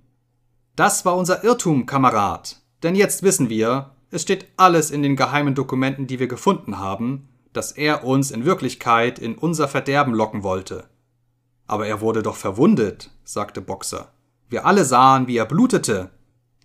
Das 0.75 1.03
war 1.03 1.17
unser 1.17 1.43
Irrtum, 1.43 1.87
Kamerad. 1.87 2.61
Denn 2.83 2.93
jetzt 2.93 3.23
wissen 3.23 3.49
wir, 3.49 3.95
es 4.11 4.21
steht 4.21 4.45
alles 4.57 4.91
in 4.91 5.01
den 5.01 5.15
geheimen 5.15 5.55
Dokumenten, 5.55 6.05
die 6.05 6.19
wir 6.19 6.27
gefunden 6.27 6.77
haben, 6.77 7.29
dass 7.51 7.71
er 7.71 8.03
uns 8.03 8.29
in 8.29 8.45
Wirklichkeit 8.45 9.17
in 9.17 9.33
unser 9.33 9.67
Verderben 9.67 10.13
locken 10.13 10.43
wollte. 10.43 10.90
Aber 11.71 11.87
er 11.87 12.01
wurde 12.01 12.21
doch 12.21 12.35
verwundet, 12.35 13.11
sagte 13.23 13.61
Boxer. 13.61 14.11
Wir 14.49 14.65
alle 14.65 14.83
sahen, 14.83 15.27
wie 15.27 15.37
er 15.37 15.45
blutete. 15.45 16.09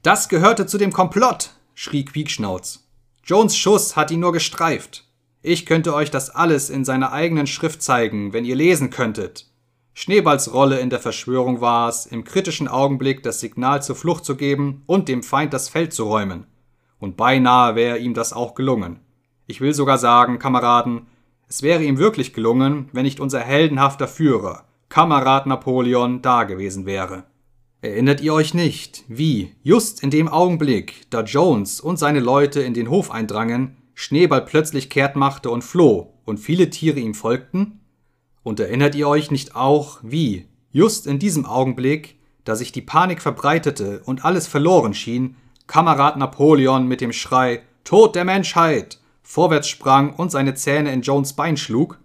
Das 0.03 0.29
gehörte 0.29 0.67
zu 0.67 0.79
dem 0.79 0.93
Komplott, 0.93 1.51
schrie 1.75 2.05
Quiekschnauz. 2.05 2.89
Jones 3.23 3.57
Schuss 3.57 3.95
hat 3.95 4.11
ihn 4.11 4.19
nur 4.19 4.33
gestreift. 4.33 5.05
Ich 5.43 5.65
könnte 5.65 5.95
euch 5.95 6.11
das 6.11 6.31
alles 6.31 6.71
in 6.71 6.85
seiner 6.85 7.13
eigenen 7.13 7.47
Schrift 7.47 7.83
zeigen, 7.83 8.33
wenn 8.33 8.45
ihr 8.45 8.57
lesen 8.57 8.91
könntet. 8.91 9.47
Schneeballs 9.95 10.53
Rolle 10.53 10.81
in 10.81 10.91
der 10.91 10.99
Verschwörung 10.99 11.61
war 11.61 11.89
es, 11.89 12.07
im 12.07 12.25
kritischen 12.25 12.67
Augenblick 12.67 13.23
das 13.23 13.39
Signal 13.39 13.85
zur 13.85 13.95
Flucht 13.95 14.25
zu 14.25 14.35
geben 14.35 14.83
und 14.87 15.07
dem 15.07 15.23
Feind 15.23 15.55
das 15.55 15.69
Feld 15.69 15.93
zu 15.93 16.03
räumen. 16.03 16.49
Und 16.99 17.17
beinahe 17.17 17.77
wäre 17.77 17.99
ihm 17.99 18.13
das 18.13 18.33
auch 18.33 18.57
gelungen. 18.57 18.99
Ich 19.47 19.61
will 19.61 19.73
sogar 19.73 19.99
sagen, 19.99 20.41
Kameraden, 20.41 21.07
es 21.47 21.63
wäre 21.63 21.85
ihm 21.85 21.99
wirklich 21.99 22.33
gelungen, 22.33 22.89
wenn 22.93 23.05
nicht 23.05 23.21
unser 23.21 23.39
heldenhafter 23.39 24.09
Führer, 24.09 24.65
Kamerad 24.97 25.45
Napoleon, 25.45 26.23
da 26.23 26.45
gewesen 26.45 26.87
wäre. 26.87 27.25
Erinnert 27.83 28.23
ihr 28.23 28.33
euch 28.33 28.55
nicht, 28.55 29.05
wie, 29.09 29.55
just 29.63 30.03
in 30.03 30.09
dem 30.09 30.27
Augenblick, 30.27 31.03
da 31.11 31.21
Jones 31.21 31.83
und 31.83 31.99
seine 31.99 32.21
Leute 32.21 32.63
in 32.63 32.73
den 32.73 32.89
Hof 32.89 33.11
eindrangen, 33.11 33.77
Schneeball 33.93 34.47
plötzlich 34.47 34.89
kehrt 34.89 35.15
machte 35.15 35.51
und 35.51 35.63
floh 35.63 36.15
und 36.25 36.41
viele 36.41 36.71
Tiere 36.71 36.99
ihm 36.99 37.13
folgten? 37.13 37.81
Und 38.43 38.59
erinnert 38.59 38.95
ihr 38.95 39.07
euch 39.07 39.31
nicht 39.31 39.55
auch, 39.55 39.99
wie, 40.03 40.49
just 40.71 41.07
in 41.07 41.19
diesem 41.19 41.45
Augenblick, 41.45 42.19
da 42.45 42.57
sich 42.57 42.73
die 42.73 42.81
Panik 42.81 43.21
verbreitete 43.21 44.01
und 44.07 44.25
alles 44.25 44.47
verloren 44.47 44.95
schien, 44.95 45.37
Kamerad 45.67 46.17
Napoleon 46.17 46.89
mit 46.89 47.03
dem 47.03 47.13
Schrei 47.13 47.61
Tod 47.85 48.15
der 48.15 48.25
Menschheit 48.25 48.99
vorwärts 49.21 49.69
sprang 49.69 50.15
und 50.15 50.31
seine 50.31 50.55
Zähne 50.55 50.91
in 50.91 51.03
Jones 51.03 51.35
Bein 51.35 51.59
schlug? 51.59 51.99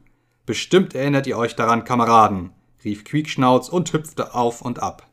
Bestimmt 0.46 0.94
erinnert 0.94 1.26
ihr 1.26 1.38
euch 1.38 1.56
daran, 1.56 1.86
Kameraden, 1.86 2.52
rief 2.84 3.04
Quiekschnauz 3.04 3.70
und 3.70 3.92
hüpfte 3.94 4.34
auf 4.34 4.62
und 4.62 4.80
ab. 4.80 5.08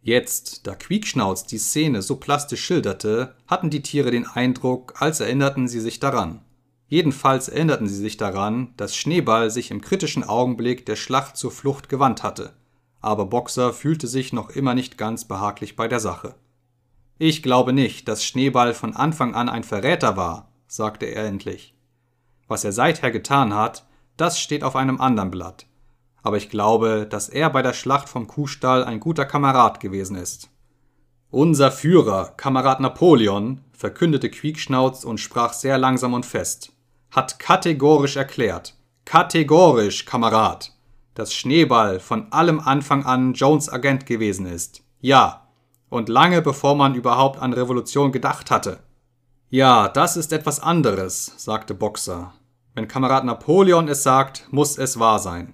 Jetzt, 0.00 0.66
da 0.66 0.74
Quiekschnauz 0.74 1.44
die 1.44 1.58
Szene 1.58 2.02
so 2.02 2.16
plastisch 2.16 2.64
schilderte, 2.64 3.36
hatten 3.46 3.70
die 3.70 3.82
Tiere 3.82 4.10
den 4.10 4.26
Eindruck, 4.26 5.00
als 5.00 5.20
erinnerten 5.20 5.68
sie 5.68 5.80
sich 5.80 6.00
daran. 6.00 6.44
Jedenfalls 6.88 7.48
erinnerten 7.48 7.86
sie 7.86 7.96
sich 7.96 8.16
daran, 8.16 8.74
dass 8.76 8.96
Schneeball 8.96 9.50
sich 9.50 9.70
im 9.70 9.80
kritischen 9.80 10.24
Augenblick 10.24 10.84
der 10.84 10.96
Schlacht 10.96 11.36
zur 11.36 11.50
Flucht 11.50 11.88
gewandt 11.88 12.22
hatte. 12.22 12.54
Aber 13.00 13.26
Boxer 13.26 13.72
fühlte 13.72 14.06
sich 14.08 14.32
noch 14.32 14.50
immer 14.50 14.74
nicht 14.74 14.98
ganz 14.98 15.24
behaglich 15.24 15.76
bei 15.76 15.88
der 15.88 16.00
Sache. 16.00 16.34
Ich 17.18 17.42
glaube 17.42 17.72
nicht, 17.72 18.08
dass 18.08 18.24
Schneeball 18.24 18.74
von 18.74 18.96
Anfang 18.96 19.34
an 19.34 19.48
ein 19.48 19.64
Verräter 19.64 20.16
war, 20.16 20.52
sagte 20.66 21.06
er 21.06 21.26
endlich. 21.26 21.74
Was 22.48 22.64
er 22.64 22.72
seither 22.72 23.10
getan 23.10 23.54
hat, 23.54 23.86
das 24.16 24.40
steht 24.40 24.64
auf 24.64 24.76
einem 24.76 25.00
anderen 25.00 25.30
Blatt. 25.30 25.66
Aber 26.22 26.36
ich 26.36 26.48
glaube, 26.48 27.06
dass 27.08 27.28
er 27.28 27.50
bei 27.50 27.62
der 27.62 27.72
Schlacht 27.72 28.08
vom 28.08 28.26
Kuhstall 28.26 28.84
ein 28.84 29.00
guter 29.00 29.24
Kamerad 29.24 29.80
gewesen 29.80 30.16
ist. 30.16 30.50
Unser 31.30 31.72
Führer, 31.72 32.34
Kamerad 32.36 32.80
Napoleon, 32.80 33.64
verkündete 33.72 34.30
Quiekschnauz 34.30 35.04
und 35.04 35.18
sprach 35.18 35.52
sehr 35.52 35.78
langsam 35.78 36.14
und 36.14 36.26
fest 36.26 36.72
hat 37.12 37.38
kategorisch 37.38 38.16
erklärt, 38.16 38.74
kategorisch, 39.04 40.06
Kamerad, 40.06 40.72
dass 41.14 41.34
Schneeball 41.34 42.00
von 42.00 42.32
allem 42.32 42.58
Anfang 42.58 43.04
an 43.04 43.34
Jones 43.34 43.68
Agent 43.68 44.06
gewesen 44.06 44.46
ist. 44.46 44.82
Ja. 45.00 45.38
Und 45.90 46.08
lange 46.08 46.40
bevor 46.40 46.74
man 46.74 46.94
überhaupt 46.94 47.38
an 47.38 47.52
Revolution 47.52 48.12
gedacht 48.12 48.50
hatte. 48.50 48.78
Ja, 49.50 49.88
das 49.88 50.16
ist 50.16 50.32
etwas 50.32 50.58
anderes, 50.58 51.34
sagte 51.36 51.74
Boxer. 51.74 52.32
Wenn 52.74 52.88
Kamerad 52.88 53.26
Napoleon 53.26 53.88
es 53.88 54.02
sagt, 54.02 54.48
muss 54.50 54.78
es 54.78 54.98
wahr 54.98 55.18
sein. 55.18 55.52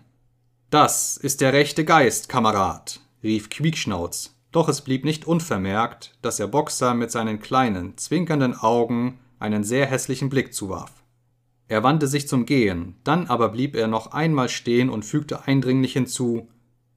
Das 0.70 1.16
ist 1.16 1.40
der 1.40 1.54
rechte 1.54 1.82
Geist, 1.86 2.28
Kamerad, 2.28 3.00
rief 3.22 3.48
Quiekschnauz. 3.48 4.34
Doch 4.52 4.68
es 4.68 4.82
blieb 4.82 5.02
nicht 5.02 5.26
unvermerkt, 5.26 6.18
dass 6.20 6.36
der 6.36 6.46
Boxer 6.46 6.92
mit 6.92 7.10
seinen 7.10 7.40
kleinen, 7.40 7.96
zwinkernden 7.96 8.54
Augen 8.54 9.18
einen 9.38 9.64
sehr 9.64 9.86
hässlichen 9.86 10.28
Blick 10.28 10.52
zuwarf. 10.52 10.92
Er 11.68 11.84
wandte 11.84 12.06
sich 12.06 12.28
zum 12.28 12.44
Gehen, 12.44 12.96
dann 13.02 13.28
aber 13.28 13.48
blieb 13.48 13.76
er 13.76 13.88
noch 13.88 14.12
einmal 14.12 14.50
stehen 14.50 14.90
und 14.90 15.06
fügte 15.06 15.46
eindringlich 15.46 15.94
hinzu 15.94 16.50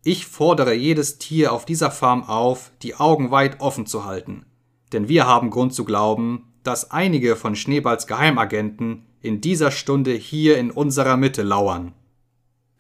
Ich 0.04 0.26
fordere 0.26 0.74
jedes 0.74 1.18
Tier 1.18 1.54
auf 1.54 1.64
dieser 1.64 1.92
Farm 1.92 2.24
auf, 2.24 2.74
die 2.82 2.96
Augen 2.96 3.32
weit 3.32 3.62
offen 3.62 3.86
zu 3.86 4.04
halten, 4.04 4.46
denn 4.92 5.08
wir 5.08 5.28
haben 5.28 5.50
Grund 5.50 5.74
zu 5.74 5.86
glauben, 5.86 6.52
dass 6.64 6.92
einige 6.92 7.38
von 7.38 7.56
Schneeballs 7.56 8.06
Geheimagenten 8.06 9.06
in 9.22 9.40
dieser 9.40 9.72
Stunde 9.72 10.12
hier 10.12 10.58
in 10.58 10.72
unserer 10.72 11.16
Mitte 11.16 11.44
lauern. 11.44 11.94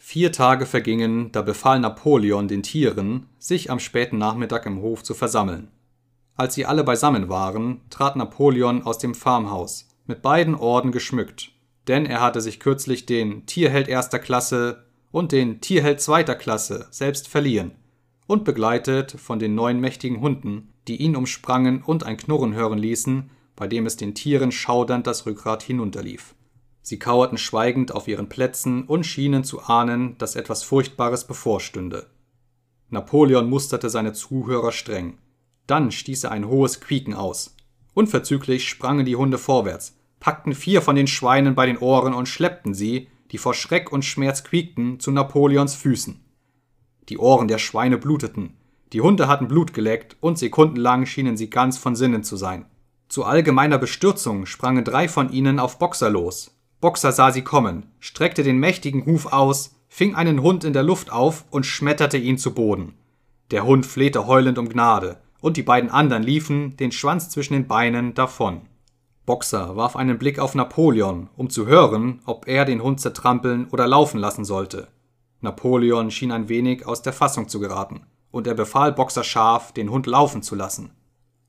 Vier 0.03 0.31
Tage 0.31 0.65
vergingen, 0.65 1.31
da 1.31 1.43
befahl 1.43 1.79
Napoleon 1.79 2.47
den 2.47 2.63
Tieren, 2.63 3.27
sich 3.37 3.69
am 3.69 3.79
späten 3.79 4.17
Nachmittag 4.17 4.65
im 4.65 4.81
Hof 4.81 5.03
zu 5.03 5.13
versammeln. 5.13 5.69
Als 6.35 6.55
sie 6.55 6.65
alle 6.65 6.83
beisammen 6.83 7.29
waren, 7.29 7.81
trat 7.91 8.15
Napoleon 8.15 8.81
aus 8.81 8.97
dem 8.97 9.13
Farmhaus, 9.13 9.87
mit 10.07 10.23
beiden 10.23 10.55
Orden 10.55 10.91
geschmückt, 10.91 11.51
denn 11.87 12.07
er 12.07 12.19
hatte 12.19 12.41
sich 12.41 12.59
kürzlich 12.59 13.05
den 13.05 13.45
Tierheld 13.45 13.87
erster 13.87 14.17
Klasse 14.17 14.87
und 15.11 15.31
den 15.31 15.61
Tierheld 15.61 16.01
zweiter 16.01 16.33
Klasse 16.33 16.87
selbst 16.89 17.27
verliehen 17.27 17.73
und 18.25 18.43
begleitet 18.43 19.11
von 19.11 19.37
den 19.37 19.53
neun 19.53 19.79
mächtigen 19.79 20.19
Hunden, 20.19 20.73
die 20.87 20.97
ihn 20.97 21.15
umsprangen 21.15 21.83
und 21.83 22.05
ein 22.05 22.17
Knurren 22.17 22.55
hören 22.55 22.79
ließen, 22.79 23.29
bei 23.55 23.67
dem 23.67 23.85
es 23.85 23.97
den 23.97 24.15
Tieren 24.15 24.51
schaudernd 24.51 25.05
das 25.05 25.27
Rückgrat 25.27 25.61
hinunterlief. 25.61 26.33
Sie 26.81 26.99
kauerten 26.99 27.37
schweigend 27.37 27.93
auf 27.93 28.07
ihren 28.07 28.29
Plätzen 28.29 28.83
und 28.83 29.05
schienen 29.05 29.43
zu 29.43 29.61
ahnen, 29.61 30.17
dass 30.17 30.35
etwas 30.35 30.63
Furchtbares 30.63 31.25
bevorstünde. 31.25 32.07
Napoleon 32.89 33.49
musterte 33.49 33.89
seine 33.89 34.13
Zuhörer 34.13 34.71
streng. 34.71 35.17
Dann 35.67 35.91
stieß 35.91 36.25
er 36.25 36.31
ein 36.31 36.47
hohes 36.47 36.81
Quieken 36.81 37.13
aus. 37.13 37.55
Unverzüglich 37.93 38.67
sprangen 38.67 39.05
die 39.05 39.15
Hunde 39.15 39.37
vorwärts, 39.37 39.97
packten 40.19 40.53
vier 40.53 40.81
von 40.81 40.95
den 40.95 41.07
Schweinen 41.07 41.55
bei 41.55 41.65
den 41.65 41.77
Ohren 41.77 42.13
und 42.13 42.27
schleppten 42.27 42.73
sie, 42.73 43.09
die 43.31 43.37
vor 43.37 43.53
Schreck 43.53 43.91
und 43.91 44.03
Schmerz 44.03 44.43
quiekten, 44.43 44.99
zu 44.99 45.11
Napoleons 45.11 45.75
Füßen. 45.75 46.19
Die 47.09 47.17
Ohren 47.17 47.47
der 47.47 47.57
Schweine 47.57 47.97
bluteten, 47.97 48.57
die 48.93 49.01
Hunde 49.01 49.27
hatten 49.27 49.47
Blut 49.47 49.73
geleckt 49.73 50.17
und 50.19 50.37
sekundenlang 50.37 51.05
schienen 51.05 51.37
sie 51.37 51.49
ganz 51.49 51.77
von 51.77 51.95
Sinnen 51.95 52.23
zu 52.23 52.35
sein. 52.35 52.65
Zu 53.07 53.23
allgemeiner 53.23 53.77
Bestürzung 53.77 54.45
sprangen 54.45 54.83
drei 54.83 55.07
von 55.07 55.31
ihnen 55.31 55.59
auf 55.59 55.79
Boxer 55.79 56.09
los. 56.09 56.51
Boxer 56.81 57.11
sah 57.11 57.31
sie 57.31 57.43
kommen, 57.43 57.85
streckte 57.99 58.41
den 58.41 58.57
mächtigen 58.57 59.05
Huf 59.05 59.27
aus, 59.31 59.75
fing 59.87 60.15
einen 60.15 60.41
Hund 60.41 60.63
in 60.63 60.73
der 60.73 60.81
Luft 60.81 61.11
auf 61.11 61.45
und 61.51 61.65
schmetterte 61.65 62.17
ihn 62.17 62.39
zu 62.39 62.55
Boden. 62.55 62.95
Der 63.51 63.65
Hund 63.65 63.85
flehte 63.85 64.25
heulend 64.25 64.57
um 64.57 64.67
Gnade, 64.67 65.17
und 65.41 65.57
die 65.57 65.63
beiden 65.63 65.91
anderen 65.91 66.23
liefen, 66.23 66.75
den 66.77 66.91
Schwanz 66.91 67.29
zwischen 67.29 67.53
den 67.53 67.67
Beinen, 67.67 68.15
davon. 68.15 68.61
Boxer 69.27 69.75
warf 69.75 69.95
einen 69.95 70.17
Blick 70.17 70.39
auf 70.39 70.55
Napoleon, 70.55 71.29
um 71.37 71.51
zu 71.51 71.67
hören, 71.67 72.21
ob 72.25 72.47
er 72.47 72.65
den 72.65 72.81
Hund 72.81 72.99
zertrampeln 72.99 73.67
oder 73.69 73.87
laufen 73.87 74.19
lassen 74.19 74.43
sollte. 74.43 74.87
Napoleon 75.39 76.09
schien 76.09 76.31
ein 76.31 76.49
wenig 76.49 76.87
aus 76.87 77.03
der 77.03 77.13
Fassung 77.13 77.47
zu 77.47 77.59
geraten, 77.59 78.07
und 78.31 78.47
er 78.47 78.55
befahl 78.55 78.91
Boxer 78.91 79.23
scharf, 79.23 79.71
den 79.71 79.91
Hund 79.91 80.07
laufen 80.07 80.41
zu 80.41 80.55
lassen. 80.55 80.91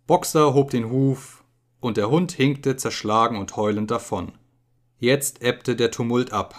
Boxer 0.07 0.53
hob 0.53 0.71
den 0.71 0.91
Huf, 0.91 1.43
und 1.81 1.97
der 1.97 2.11
Hund 2.11 2.33
hinkte 2.33 2.77
zerschlagen 2.77 3.39
und 3.39 3.57
heulend 3.57 3.91
davon. 3.91 4.33
Jetzt 5.02 5.42
ebbte 5.42 5.75
der 5.75 5.90
Tumult 5.90 6.32
ab. 6.32 6.54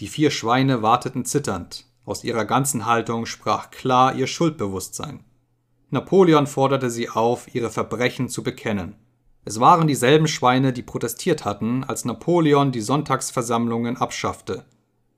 Die 0.00 0.08
vier 0.08 0.32
Schweine 0.32 0.82
warteten 0.82 1.24
zitternd, 1.24 1.86
aus 2.04 2.24
ihrer 2.24 2.44
ganzen 2.44 2.86
Haltung 2.86 3.24
sprach 3.24 3.70
klar 3.70 4.16
ihr 4.16 4.26
Schuldbewusstsein. 4.26 5.22
Napoleon 5.90 6.48
forderte 6.48 6.90
sie 6.90 7.08
auf, 7.08 7.54
ihre 7.54 7.70
Verbrechen 7.70 8.28
zu 8.28 8.42
bekennen. 8.42 8.96
Es 9.44 9.60
waren 9.60 9.86
dieselben 9.86 10.26
Schweine, 10.26 10.72
die 10.72 10.82
protestiert 10.82 11.44
hatten, 11.44 11.84
als 11.84 12.04
Napoleon 12.04 12.72
die 12.72 12.80
Sonntagsversammlungen 12.80 13.96
abschaffte. 13.96 14.64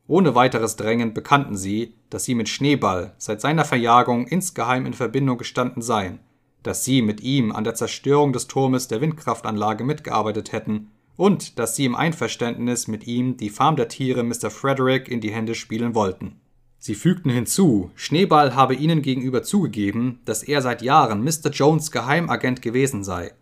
Ohne 0.07 0.35
weiteres 0.35 0.77
Drängen 0.77 1.15
bekannten 1.15 1.57
sie, 1.57 1.95
dass 2.11 2.25
sie 2.25 2.35
mit 2.35 2.51
Schneeball 2.51 3.15
seit 3.17 3.41
seiner 3.41 3.65
Verjagung 3.65 4.27
insgeheim 4.27 4.85
in 4.85 4.93
Verbindung 4.93 5.39
gestanden 5.39 5.81
seien, 5.81 6.19
dass 6.63 6.85
sie 6.85 7.01
mit 7.01 7.23
ihm 7.23 7.53
an 7.53 7.65
der 7.65 7.75
Zerstörung 7.75 8.35
des 8.35 8.49
Turmes 8.49 8.87
der 8.87 9.01
Windkraftanlage 9.01 9.83
mitgearbeitet 9.83 10.53
hätten 10.53 10.91
und 11.21 11.59
dass 11.59 11.77
sie 11.77 11.85
im 11.85 11.95
Einverständnis 11.95 12.89
mit 12.89 13.07
ihm 13.07 13.37
die 13.37 13.51
Farm 13.51 13.77
der 13.77 13.89
Tiere 13.89 14.23
Mr. 14.23 14.51
Frederick 14.51 15.07
in 15.07 15.21
die 15.21 15.31
Hände 15.31 15.55
spielen 15.55 15.95
wollten. 15.95 16.41
Sie 16.79 16.95
fügten 16.95 17.29
hinzu, 17.29 17.91
Schneeball 17.95 18.55
habe 18.55 18.75
ihnen 18.75 19.03
gegenüber 19.03 19.43
zugegeben, 19.43 20.21
dass 20.25 20.43
er 20.43 20.63
seit 20.63 20.81
Jahren 20.81 21.23
Mr. 21.23 21.51
Jones 21.53 21.91
Geheimagent 21.91 22.63
gewesen 22.63 23.05
sei. 23.05 23.35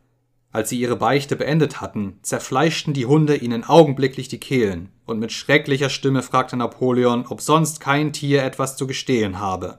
Als 0.50 0.70
sie 0.70 0.80
ihre 0.80 0.96
Beichte 0.96 1.36
beendet 1.36 1.80
hatten, 1.80 2.18
zerfleischten 2.22 2.94
die 2.94 3.06
Hunde 3.06 3.36
ihnen 3.36 3.62
augenblicklich 3.62 4.26
die 4.26 4.40
Kehlen, 4.40 4.88
und 5.06 5.20
mit 5.20 5.30
schrecklicher 5.30 5.88
Stimme 5.88 6.22
fragte 6.22 6.56
Napoleon, 6.56 7.26
ob 7.28 7.40
sonst 7.40 7.78
kein 7.78 8.12
Tier 8.12 8.42
etwas 8.42 8.76
zu 8.76 8.88
gestehen 8.88 9.38
habe. 9.38 9.78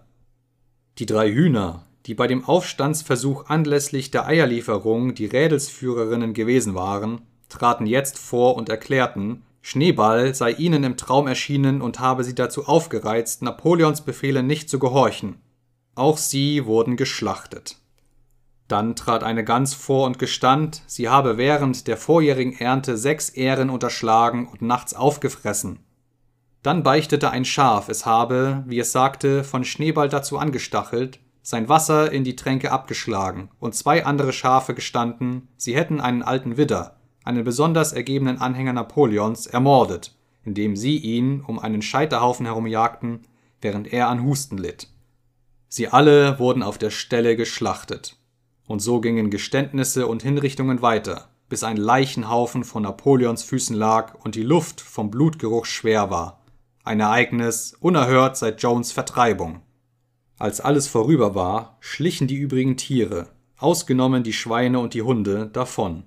Die 1.00 1.06
drei 1.06 1.30
Hühner, 1.30 1.86
die 2.06 2.14
bei 2.14 2.28
dem 2.28 2.46
Aufstandsversuch 2.46 3.48
anlässlich 3.48 4.10
der 4.10 4.26
Eierlieferung 4.26 5.16
die 5.16 5.26
Rädelsführerinnen 5.26 6.34
gewesen 6.34 6.76
waren, 6.76 7.24
traten 7.50 7.86
jetzt 7.86 8.18
vor 8.18 8.56
und 8.56 8.70
erklärten, 8.70 9.44
Schneeball 9.62 10.34
sei 10.34 10.52
ihnen 10.52 10.84
im 10.84 10.98
Traum 10.98 11.28
erschienen 11.28 11.82
und 11.82 12.00
habe 12.00 12.24
sie 12.24 12.36
dazu 12.36 12.66
aufgereizt, 12.66 13.42
Napoleons 13.42 14.02
Befehle 14.02 14.42
nicht 14.42 14.70
zu 14.70 14.80
gehorchen. 14.80 15.42
Auch 15.96 16.18
sie 16.18 16.66
wurden 16.66 16.96
geschlachtet. 16.96 17.76
Dann 18.70 18.96
trat 18.96 19.24
eine 19.24 19.44
Gans 19.44 19.74
vor 19.74 20.06
und 20.06 20.20
gestand, 20.20 20.84
sie 20.86 21.10
habe 21.10 21.38
während 21.38 21.88
der 21.88 21.98
vorjährigen 21.98 22.54
Ernte 22.58 22.98
sechs 22.98 23.30
Ähren 23.30 23.70
unterschlagen 23.70 24.48
und 24.48 24.62
nachts 24.62 24.94
aufgefressen. 24.94 25.80
Dann 26.62 26.84
beichtete 26.84 27.32
ein 27.32 27.46
Schaf, 27.46 27.90
es 27.90 28.06
habe, 28.06 28.64
wie 28.68 28.80
es 28.80 28.92
sagte, 28.92 29.44
von 29.44 29.64
Schneeball 29.64 30.10
dazu 30.10 30.38
angestachelt, 30.38 31.20
sein 31.42 31.68
Wasser 31.68 32.12
in 32.12 32.24
die 32.24 32.36
Tränke 32.36 32.72
abgeschlagen, 32.72 33.50
und 33.60 33.76
zwei 33.76 34.06
andere 34.06 34.34
Schafe 34.34 34.76
gestanden, 34.76 35.48
sie 35.58 35.76
hätten 35.76 36.00
einen 36.00 36.22
alten 36.22 36.58
Widder, 36.58 36.99
einen 37.30 37.44
besonders 37.44 37.94
ergebenen 37.94 38.40
Anhänger 38.40 38.74
Napoleons, 38.74 39.46
ermordet, 39.46 40.16
indem 40.44 40.76
sie 40.76 40.98
ihn 40.98 41.42
um 41.42 41.60
einen 41.60 41.84
Scheiterhaufen 41.84 42.48
herumjagten, 42.48 43.22
während 43.62 43.94
er 43.94 44.10
an 44.10 44.24
Husten 44.24 44.58
litt. 44.58 44.88
Sie 45.68 45.88
alle 45.88 46.40
wurden 46.40 46.64
auf 46.64 46.80
der 46.80 46.90
Stelle 46.90 47.36
geschlachtet. 47.36 48.18
Und 48.66 48.82
so 48.82 49.00
gingen 49.00 49.30
Geständnisse 49.30 50.08
und 50.08 50.24
Hinrichtungen 50.24 50.82
weiter, 50.82 51.30
bis 51.50 51.64
ein 51.64 51.78
Leichenhaufen 51.78 52.64
vor 52.64 52.82
Napoleons 52.82 53.44
Füßen 53.44 53.76
lag 53.76 54.16
und 54.24 54.34
die 54.34 54.44
Luft 54.44 54.82
vom 54.82 55.12
Blutgeruch 55.12 55.66
schwer 55.66 56.10
war. 56.10 56.44
Ein 56.84 57.00
Ereignis, 57.00 57.76
unerhört 57.80 58.38
seit 58.38 58.62
Jones 58.62 58.92
Vertreibung. 58.92 59.62
Als 60.40 60.62
alles 60.62 60.88
vorüber 60.88 61.36
war, 61.36 61.78
schlichen 61.80 62.28
die 62.28 62.38
übrigen 62.38 62.76
Tiere, 62.78 63.28
ausgenommen 63.58 64.24
die 64.24 64.34
Schweine 64.34 64.80
und 64.80 64.96
die 64.96 65.04
Hunde, 65.04 65.48
davon. 65.48 66.06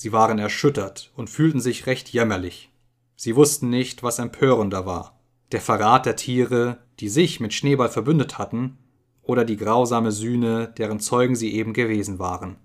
Sie 0.00 0.12
waren 0.12 0.38
erschüttert 0.38 1.10
und 1.16 1.28
fühlten 1.28 1.60
sich 1.60 1.88
recht 1.88 2.08
jämmerlich. 2.10 2.70
Sie 3.16 3.34
wussten 3.34 3.68
nicht, 3.68 4.04
was 4.04 4.20
empörender 4.20 4.86
war. 4.86 5.18
Der 5.50 5.60
Verrat 5.60 6.06
der 6.06 6.14
Tiere, 6.14 6.78
die 7.00 7.08
sich 7.08 7.40
mit 7.40 7.52
Schneeball 7.52 7.88
verbündet 7.88 8.38
hatten, 8.38 8.78
oder 9.22 9.44
die 9.44 9.56
grausame 9.56 10.12
Sühne, 10.12 10.72
deren 10.78 11.00
Zeugen 11.00 11.34
sie 11.34 11.52
eben 11.52 11.72
gewesen 11.72 12.20
waren. 12.20 12.58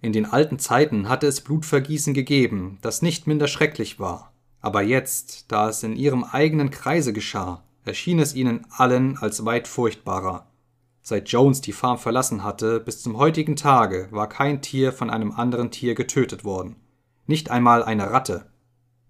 In 0.00 0.12
den 0.12 0.26
alten 0.26 0.58
Zeiten 0.58 1.08
hatte 1.08 1.28
es 1.28 1.42
Blutvergießen 1.42 2.12
gegeben, 2.12 2.78
das 2.80 3.02
nicht 3.02 3.28
minder 3.28 3.46
schrecklich 3.46 4.00
war. 4.00 4.32
Aber 4.60 4.82
jetzt, 4.82 5.52
da 5.52 5.68
es 5.68 5.84
in 5.84 5.94
ihrem 5.94 6.24
eigenen 6.24 6.70
Kreise 6.70 7.12
geschah, 7.12 7.62
erschien 7.84 8.18
es 8.18 8.34
ihnen 8.34 8.66
allen 8.70 9.16
als 9.16 9.44
weit 9.44 9.68
furchtbarer. 9.68 10.47
Seit 11.08 11.30
Jones 11.30 11.62
die 11.62 11.72
Farm 11.72 11.96
verlassen 11.96 12.44
hatte, 12.44 12.80
bis 12.80 13.02
zum 13.02 13.16
heutigen 13.16 13.56
Tage 13.56 14.08
war 14.10 14.28
kein 14.28 14.60
Tier 14.60 14.92
von 14.92 15.08
einem 15.08 15.32
anderen 15.32 15.70
Tier 15.70 15.94
getötet 15.94 16.44
worden. 16.44 16.76
Nicht 17.26 17.50
einmal 17.50 17.82
eine 17.82 18.10
Ratte. 18.10 18.44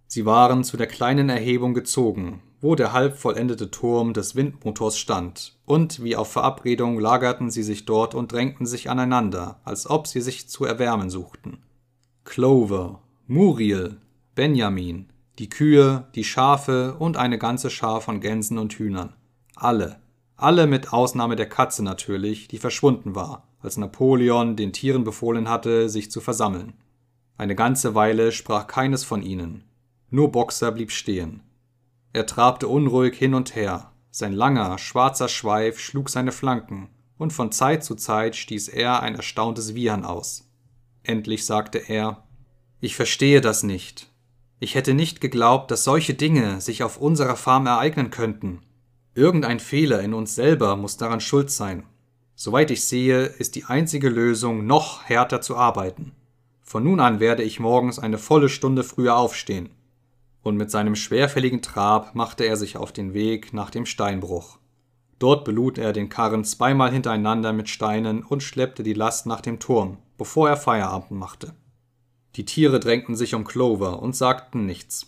Sie 0.07 0.25
waren 0.25 0.63
zu 0.63 0.77
der 0.77 0.87
kleinen 0.87 1.29
Erhebung 1.29 1.75
gezogen, 1.75 2.41
wo 2.61 2.77
der 2.77 2.93
halb 2.93 3.17
vollendete 3.17 3.73
Turm 3.73 4.13
des 4.13 4.37
Windmotors 4.37 4.97
stand, 4.97 5.59
und 5.65 6.01
wie 6.05 6.15
auf 6.15 6.31
Verabredung 6.31 7.01
lagerten 7.01 7.51
sie 7.51 7.65
sich 7.65 7.85
dort 7.85 8.15
und 8.15 8.31
drängten 8.31 8.65
sich 8.65 8.89
aneinander, 8.89 9.61
als 9.65 9.91
ob 9.91 10.07
sie 10.07 10.21
sich 10.21 10.49
zu 10.49 10.65
erwärmen 10.65 11.11
suchten. 11.11 11.65
Clover, 12.23 13.03
Muriel, 13.27 13.97
Benjamin, 14.37 15.09
die 15.41 15.49
Kühe, 15.49 16.07
die 16.15 16.23
Schafe 16.23 16.95
und 16.97 17.17
eine 17.17 17.39
ganze 17.39 17.71
Schar 17.71 18.01
von 18.01 18.21
Gänsen 18.21 18.57
und 18.57 18.75
Hühnern. 18.75 19.15
Alle, 19.57 19.99
alle 20.39 20.69
mit 20.69 20.93
Ausnahme 20.93 21.35
der 21.35 21.49
Katze 21.49 21.83
natürlich, 21.83 22.47
die 22.47 22.59
verschwunden 22.59 23.15
war, 23.17 23.49
als 23.61 23.77
Napoleon 23.77 24.55
den 24.55 24.73
Tieren 24.73 25.03
befohlen 25.03 25.49
hatte, 25.49 25.89
sich 25.89 26.11
zu 26.13 26.21
versammeln. 26.21 26.75
Eine 27.37 27.57
ganze 27.57 27.95
Weile 27.95 28.31
sprach 28.31 28.69
keines 28.69 29.05
von 29.05 29.23
ihnen. 29.23 29.65
Nur 30.11 30.31
Boxer 30.31 30.71
blieb 30.71 30.93
stehen. 30.93 31.43
Er 32.13 32.25
trabte 32.25 32.69
unruhig 32.69 33.17
hin 33.17 33.35
und 33.35 33.57
her. 33.57 33.93
Sein 34.11 34.33
langer, 34.33 34.79
schwarzer 34.79 35.29
Schweif 35.29 35.79
schlug 35.81 36.09
seine 36.09 36.33
Flanken, 36.33 36.89
und 37.19 37.33
von 37.33 37.51
Zeit 37.53 37.85
zu 37.85 37.97
Zeit 37.97 38.37
stieß 38.37 38.69
er 38.69 39.03
ein 39.03 39.17
erstauntes 39.17 39.75
Wiehern 39.75 40.05
aus. 40.05 40.49
Endlich 41.03 41.47
sagte 41.47 41.79
er 41.79 42.25
Ich 42.81 42.95
verstehe 42.95 43.41
das 43.41 43.65
nicht. 43.65 44.13
Ich 44.61 44.77
hätte 44.77 44.95
nicht 44.95 45.21
geglaubt, 45.21 45.71
dass 45.71 45.85
solche 45.85 46.15
Dinge 46.15 46.61
sich 46.61 46.85
auf 46.85 46.97
unserer 46.97 47.37
Farm 47.37 47.67
ereignen 47.67 48.11
könnten. 48.11 48.61
Irgendein 49.19 49.59
Fehler 49.59 50.01
in 50.01 50.15
uns 50.15 50.37
selber 50.37 50.77
muss 50.77 50.97
daran 50.97 51.21
schuld 51.21 51.51
sein. 51.51 51.83
Soweit 52.37 52.71
ich 52.71 52.85
sehe, 52.85 53.25
ist 53.25 53.57
die 53.57 53.65
einzige 53.65 54.11
Lösung, 54.11 54.65
noch 54.65 55.03
härter 55.07 55.41
zu 55.41 55.57
arbeiten. 55.57 56.13
Von 56.63 56.85
nun 56.85 57.01
an 57.01 57.19
werde 57.19 57.43
ich 57.43 57.59
morgens 57.59 57.99
eine 57.99 58.17
volle 58.17 58.49
Stunde 58.49 58.85
früher 58.85 59.17
aufstehen. 59.17 59.71
Und 60.43 60.57
mit 60.57 60.71
seinem 60.71 60.95
schwerfälligen 60.95 61.63
Trab 61.63 62.15
machte 62.15 62.45
er 62.45 62.57
sich 62.57 62.77
auf 62.77 62.93
den 62.93 63.13
Weg 63.13 63.53
nach 63.53 63.71
dem 63.71 63.87
Steinbruch. 63.87 64.61
Dort 65.19 65.45
belud 65.45 65.79
er 65.79 65.93
den 65.93 66.11
Karren 66.11 66.45
zweimal 66.45 66.93
hintereinander 66.93 67.53
mit 67.53 67.69
Steinen 67.69 68.23
und 68.23 68.45
schleppte 68.45 68.85
die 68.85 68.95
Last 68.95 69.27
nach 69.27 69.41
dem 69.41 69.59
Turm, 69.59 69.99
bevor 70.17 70.49
er 70.49 70.57
Feierabend 70.57 71.19
machte. 71.19 71.55
Die 72.37 72.45
Tiere 72.45 72.79
drängten 72.79 73.17
sich 73.17 73.35
um 73.35 73.43
Clover 73.43 74.01
und 74.01 74.15
sagten 74.15 74.65
nichts. 74.65 75.08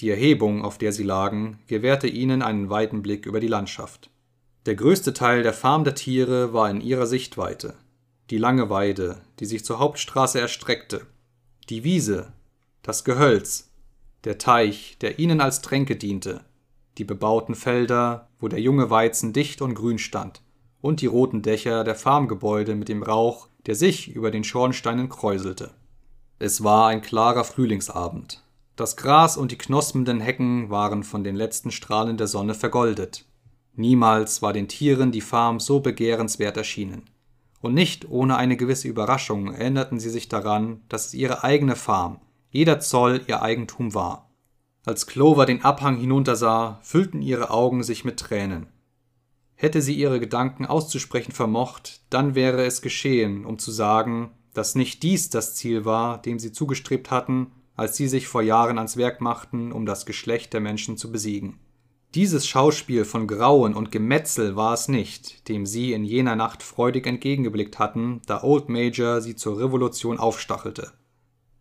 Die 0.00 0.10
Erhebung, 0.10 0.64
auf 0.64 0.78
der 0.78 0.92
sie 0.92 1.02
lagen, 1.02 1.58
gewährte 1.66 2.06
ihnen 2.06 2.42
einen 2.42 2.70
weiten 2.70 3.02
Blick 3.02 3.26
über 3.26 3.40
die 3.40 3.48
Landschaft. 3.48 4.10
Der 4.66 4.76
größte 4.76 5.12
Teil 5.12 5.42
der 5.42 5.52
Farm 5.52 5.82
der 5.82 5.94
Tiere 5.94 6.52
war 6.52 6.70
in 6.70 6.80
ihrer 6.80 7.06
Sichtweite. 7.06 7.74
Die 8.30 8.38
lange 8.38 8.70
Weide, 8.70 9.22
die 9.40 9.46
sich 9.46 9.64
zur 9.64 9.78
Hauptstraße 9.78 10.38
erstreckte, 10.40 11.06
die 11.68 11.82
Wiese, 11.82 12.32
das 12.82 13.04
Gehölz, 13.04 13.70
der 14.24 14.38
Teich, 14.38 14.98
der 15.00 15.18
ihnen 15.18 15.40
als 15.40 15.62
Tränke 15.62 15.96
diente, 15.96 16.42
die 16.98 17.04
bebauten 17.04 17.54
Felder, 17.54 18.28
wo 18.38 18.48
der 18.48 18.60
junge 18.60 18.90
Weizen 18.90 19.32
dicht 19.32 19.62
und 19.62 19.74
grün 19.74 19.98
stand, 19.98 20.42
und 20.80 21.00
die 21.00 21.06
roten 21.06 21.42
Dächer 21.42 21.82
der 21.82 21.94
Farmgebäude 21.94 22.74
mit 22.74 22.88
dem 22.88 23.02
Rauch, 23.02 23.48
der 23.66 23.74
sich 23.74 24.08
über 24.08 24.30
den 24.30 24.44
Schornsteinen 24.44 25.08
kräuselte. 25.08 25.72
Es 26.38 26.62
war 26.62 26.88
ein 26.88 27.02
klarer 27.02 27.44
Frühlingsabend. 27.44 28.42
Das 28.78 28.94
Gras 28.94 29.36
und 29.36 29.50
die 29.50 29.58
knospenden 29.58 30.20
Hecken 30.20 30.70
waren 30.70 31.02
von 31.02 31.24
den 31.24 31.34
letzten 31.34 31.72
Strahlen 31.72 32.16
der 32.16 32.28
Sonne 32.28 32.54
vergoldet. 32.54 33.24
Niemals 33.74 34.40
war 34.40 34.52
den 34.52 34.68
Tieren 34.68 35.10
die 35.10 35.20
Farm 35.20 35.58
so 35.58 35.80
begehrenswert 35.80 36.56
erschienen. 36.56 37.02
Und 37.60 37.74
nicht 37.74 38.08
ohne 38.08 38.36
eine 38.36 38.56
gewisse 38.56 38.86
Überraschung 38.86 39.52
erinnerten 39.52 39.98
sie 39.98 40.10
sich 40.10 40.28
daran, 40.28 40.82
dass 40.88 41.06
es 41.06 41.14
ihre 41.14 41.42
eigene 41.42 41.74
Farm, 41.74 42.20
jeder 42.50 42.78
Zoll 42.78 43.22
ihr 43.26 43.42
Eigentum 43.42 43.94
war. 43.94 44.30
Als 44.86 45.08
Clover 45.08 45.44
den 45.44 45.64
Abhang 45.64 45.96
hinuntersah, 45.96 46.78
füllten 46.80 47.20
ihre 47.20 47.50
Augen 47.50 47.82
sich 47.82 48.04
mit 48.04 48.20
Tränen. 48.20 48.68
Hätte 49.56 49.82
sie 49.82 49.94
ihre 49.94 50.20
Gedanken 50.20 50.66
auszusprechen 50.66 51.32
vermocht, 51.32 52.02
dann 52.10 52.36
wäre 52.36 52.64
es 52.64 52.80
geschehen, 52.80 53.44
um 53.44 53.58
zu 53.58 53.72
sagen, 53.72 54.30
dass 54.54 54.76
nicht 54.76 55.02
dies 55.02 55.30
das 55.30 55.56
Ziel 55.56 55.84
war, 55.84 56.22
dem 56.22 56.38
sie 56.38 56.52
zugestrebt 56.52 57.10
hatten, 57.10 57.50
als 57.78 57.96
sie 57.96 58.08
sich 58.08 58.26
vor 58.26 58.42
Jahren 58.42 58.76
ans 58.76 58.96
Werk 58.96 59.20
machten, 59.20 59.70
um 59.70 59.86
das 59.86 60.04
Geschlecht 60.04 60.52
der 60.52 60.60
Menschen 60.60 60.96
zu 60.98 61.12
besiegen. 61.12 61.60
Dieses 62.14 62.44
Schauspiel 62.46 63.04
von 63.04 63.28
Grauen 63.28 63.74
und 63.74 63.92
Gemetzel 63.92 64.56
war 64.56 64.74
es 64.74 64.88
nicht, 64.88 65.48
dem 65.48 65.64
sie 65.64 65.92
in 65.92 66.04
jener 66.04 66.34
Nacht 66.34 66.64
freudig 66.64 67.06
entgegengeblickt 67.06 67.78
hatten, 67.78 68.20
da 68.26 68.42
Old 68.42 68.68
Major 68.68 69.20
sie 69.20 69.36
zur 69.36 69.60
Revolution 69.60 70.18
aufstachelte. 70.18 70.90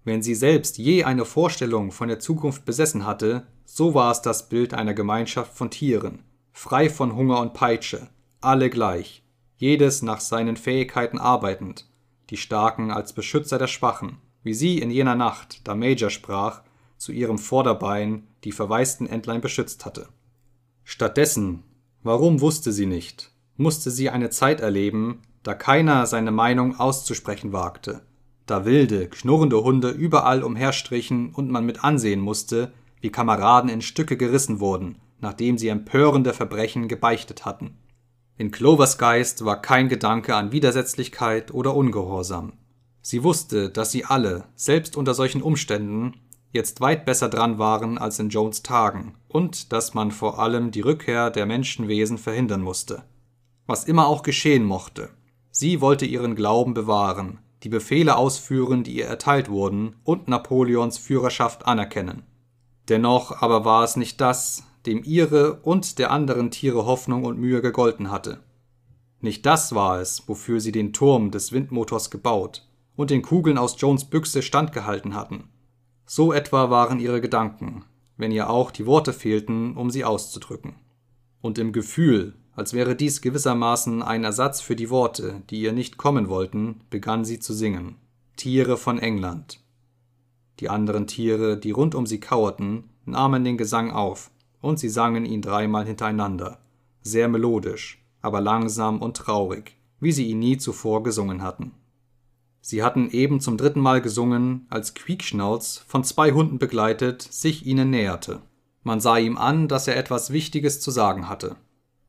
Wenn 0.05 0.23
sie 0.23 0.33
selbst 0.33 0.79
je 0.79 1.03
eine 1.03 1.23
Vorstellung 1.23 1.91
von 1.91 2.07
der 2.07 2.19
Zukunft 2.19 2.65
besessen 2.65 3.05
hatte, 3.05 3.45
so 3.65 3.93
war 3.93 4.11
es 4.11 4.21
das 4.23 4.49
Bild 4.49 4.73
einer 4.73 4.95
Gemeinschaft 4.95 5.53
von 5.53 5.69
Tieren, 5.69 6.23
frei 6.51 6.89
von 6.89 7.15
Hunger 7.15 7.41
und 7.41 7.53
Peitsche, 7.53 8.09
alle 8.41 8.71
gleich, 8.71 9.23
jedes 9.57 10.01
nach 10.01 10.21
seinen 10.21 10.57
Fähigkeiten 10.57 11.19
arbeitend, 11.19 11.87
die 12.31 12.37
Starken 12.37 12.89
als 12.89 13.13
Beschützer 13.13 13.59
der 13.59 13.67
Schwachen, 13.67 14.17
wie 14.47 14.53
sie 14.53 14.79
in 14.79 14.89
jener 14.89 15.15
Nacht, 15.15 15.67
da 15.67 15.75
Major 15.75 16.09
sprach, 16.09 16.61
zu 16.97 17.11
ihrem 17.11 17.37
Vorderbein 17.37 18.23
die 18.45 18.53
verwaisten 18.53 19.05
Entlein 19.05 19.41
beschützt 19.41 19.85
hatte. 19.85 20.07
Stattdessen, 20.85 21.63
warum 22.01 22.39
wusste 22.39 22.71
sie 22.71 22.85
nicht, 22.85 23.31
musste 23.57 23.91
sie 23.91 24.09
eine 24.09 24.29
Zeit 24.29 24.61
erleben, 24.61 25.21
da 25.43 25.53
keiner 25.53 26.05
seine 26.05 26.31
Meinung 26.31 26.79
auszusprechen 26.79 27.51
wagte, 27.51 28.03
da 28.45 28.63
wilde, 28.63 29.09
knurrende 29.09 29.61
Hunde 29.61 29.89
überall 29.89 30.43
umherstrichen 30.43 31.35
und 31.35 31.51
man 31.51 31.65
mit 31.65 31.83
ansehen 31.83 32.21
musste, 32.21 32.71
wie 33.01 33.09
Kameraden 33.11 33.69
in 33.69 33.81
Stücke 33.81 34.15
gerissen 34.15 34.61
wurden, 34.61 34.97
nachdem 35.19 35.57
sie 35.57 35.67
empörende 35.67 36.33
Verbrechen 36.33 36.87
gebeichtet 36.87 37.43
hatten. 37.43 37.77
In 38.37 38.51
Clovers 38.51 38.97
Geist 38.97 39.43
war 39.43 39.61
kein 39.61 39.89
Gedanke 39.89 40.35
an 40.35 40.53
Widersetzlichkeit 40.53 41.53
oder 41.53 41.75
Ungehorsam. 41.75 42.53
Sie 43.09 43.23
wusste, 43.23 43.69
dass 43.69 43.93
sie 43.93 44.03
alle, 44.03 44.43
selbst 44.57 44.97
unter 44.97 45.13
solchen 45.13 45.41
Umständen, 45.41 46.15
jetzt 46.51 46.81
weit 46.81 47.05
besser 47.05 47.29
dran 47.29 47.57
waren 47.57 47.97
als 47.97 48.19
in 48.19 48.27
Jones 48.27 48.63
Tagen 48.63 49.15
und 49.29 49.71
dass 49.71 49.93
man 49.93 50.11
vor 50.11 50.39
allem 50.39 50.71
die 50.71 50.81
Rückkehr 50.81 51.29
der 51.29 51.45
Menschenwesen 51.45 52.17
verhindern 52.17 52.61
musste. 52.61 53.03
Was 53.65 53.85
immer 53.85 54.07
auch 54.07 54.23
geschehen 54.23 54.65
mochte, 54.65 55.07
sie 55.51 55.79
wollte 55.79 56.05
ihren 56.05 56.35
Glauben 56.35 56.73
bewahren, 56.73 57.39
die 57.63 57.69
Befehle 57.69 58.17
ausführen, 58.17 58.83
die 58.83 58.97
ihr 58.97 59.05
erteilt 59.05 59.47
wurden, 59.47 59.95
und 60.03 60.27
Napoleons 60.27 60.97
Führerschaft 60.97 61.65
anerkennen. 61.65 62.23
Dennoch 62.89 63.41
aber 63.41 63.63
war 63.63 63.85
es 63.85 63.95
nicht 63.95 64.19
das, 64.19 64.63
dem 64.85 65.01
ihre 65.05 65.61
und 65.61 65.97
der 65.97 66.11
anderen 66.11 66.51
Tiere 66.51 66.85
Hoffnung 66.85 67.23
und 67.23 67.39
Mühe 67.39 67.61
gegolten 67.61 68.11
hatte. 68.11 68.41
Nicht 69.21 69.45
das 69.45 69.73
war 69.73 70.01
es, 70.01 70.27
wofür 70.27 70.59
sie 70.59 70.73
den 70.73 70.91
Turm 70.91 71.31
des 71.31 71.53
Windmotors 71.53 72.11
gebaut 72.11 72.66
und 72.97 73.11
den 73.11 73.21
Kugeln 73.21 73.57
aus 73.57 73.79
Jones 73.79 74.05
Büchse 74.05 74.41
standgehalten 74.41 75.15
hatten. 75.15 75.45
So 76.05 76.33
etwa 76.33 76.69
waren 76.69 76.99
ihre 76.99 77.21
Gedanken, 77.21 77.85
wenn 78.17 78.31
ihr 78.33 78.49
auch 78.49 78.71
die 78.71 78.85
Worte 78.85 79.13
fehlten, 79.13 79.77
um 79.77 79.89
sie 79.89 80.03
auszudrücken. 80.03 80.75
Und 81.39 81.57
im 81.59 81.71
Gefühl, 81.71 82.33
als 82.53 82.73
wäre 82.73 82.95
dies 82.95 83.21
gewissermaßen 83.21 84.01
ein 84.01 84.23
Ersatz 84.23 84.59
für 84.61 84.75
die 84.75 84.89
Worte, 84.89 85.43
die 85.49 85.61
ihr 85.61 85.73
nicht 85.73 85.97
kommen 85.97 86.27
wollten, 86.27 86.81
begann 86.89 87.23
sie 87.23 87.39
zu 87.39 87.53
singen. 87.53 87.95
Tiere 88.35 88.77
von 88.77 88.97
England. 88.97 89.61
Die 90.59 90.69
anderen 90.69 91.05
Tiere, 91.05 91.57
die 91.57 91.71
rund 91.71 91.93
um 91.93 92.07
sie 92.07 92.19
kauerten, 92.19 92.89
nahmen 93.05 93.43
den 93.43 93.57
Gesang 93.57 93.91
auf, 93.91 94.31
und 94.59 94.79
sie 94.79 94.89
sangen 94.89 95.23
ihn 95.23 95.43
dreimal 95.43 95.85
hintereinander, 95.85 96.59
sehr 97.01 97.27
melodisch, 97.27 98.03
aber 98.21 98.41
langsam 98.41 99.01
und 99.03 99.17
traurig, 99.17 99.77
wie 99.99 100.11
sie 100.11 100.27
ihn 100.27 100.39
nie 100.39 100.57
zuvor 100.57 101.03
gesungen 101.03 101.43
hatten. 101.43 101.73
Sie 102.69 102.83
hatten 102.83 103.09
eben 103.11 103.39
zum 103.39 103.55
dritten 103.55 103.79
Mal 103.79 104.01
gesungen, 104.01 104.67
als 104.69 104.93
Quiekschnauz, 104.93 105.85
von 105.87 106.03
zwei 106.03 106.33
Hunden 106.33 106.59
begleitet, 106.59 107.21
sich 107.21 107.65
ihnen 107.65 107.91
näherte. 107.91 108.41
Man 108.83 108.99
sah 108.99 109.15
ihm 109.15 109.37
an, 109.37 109.69
dass 109.69 109.87
er 109.87 109.95
etwas 109.95 110.33
Wichtiges 110.33 110.81
zu 110.81 110.91
sagen 110.91 111.29
hatte. 111.29 111.55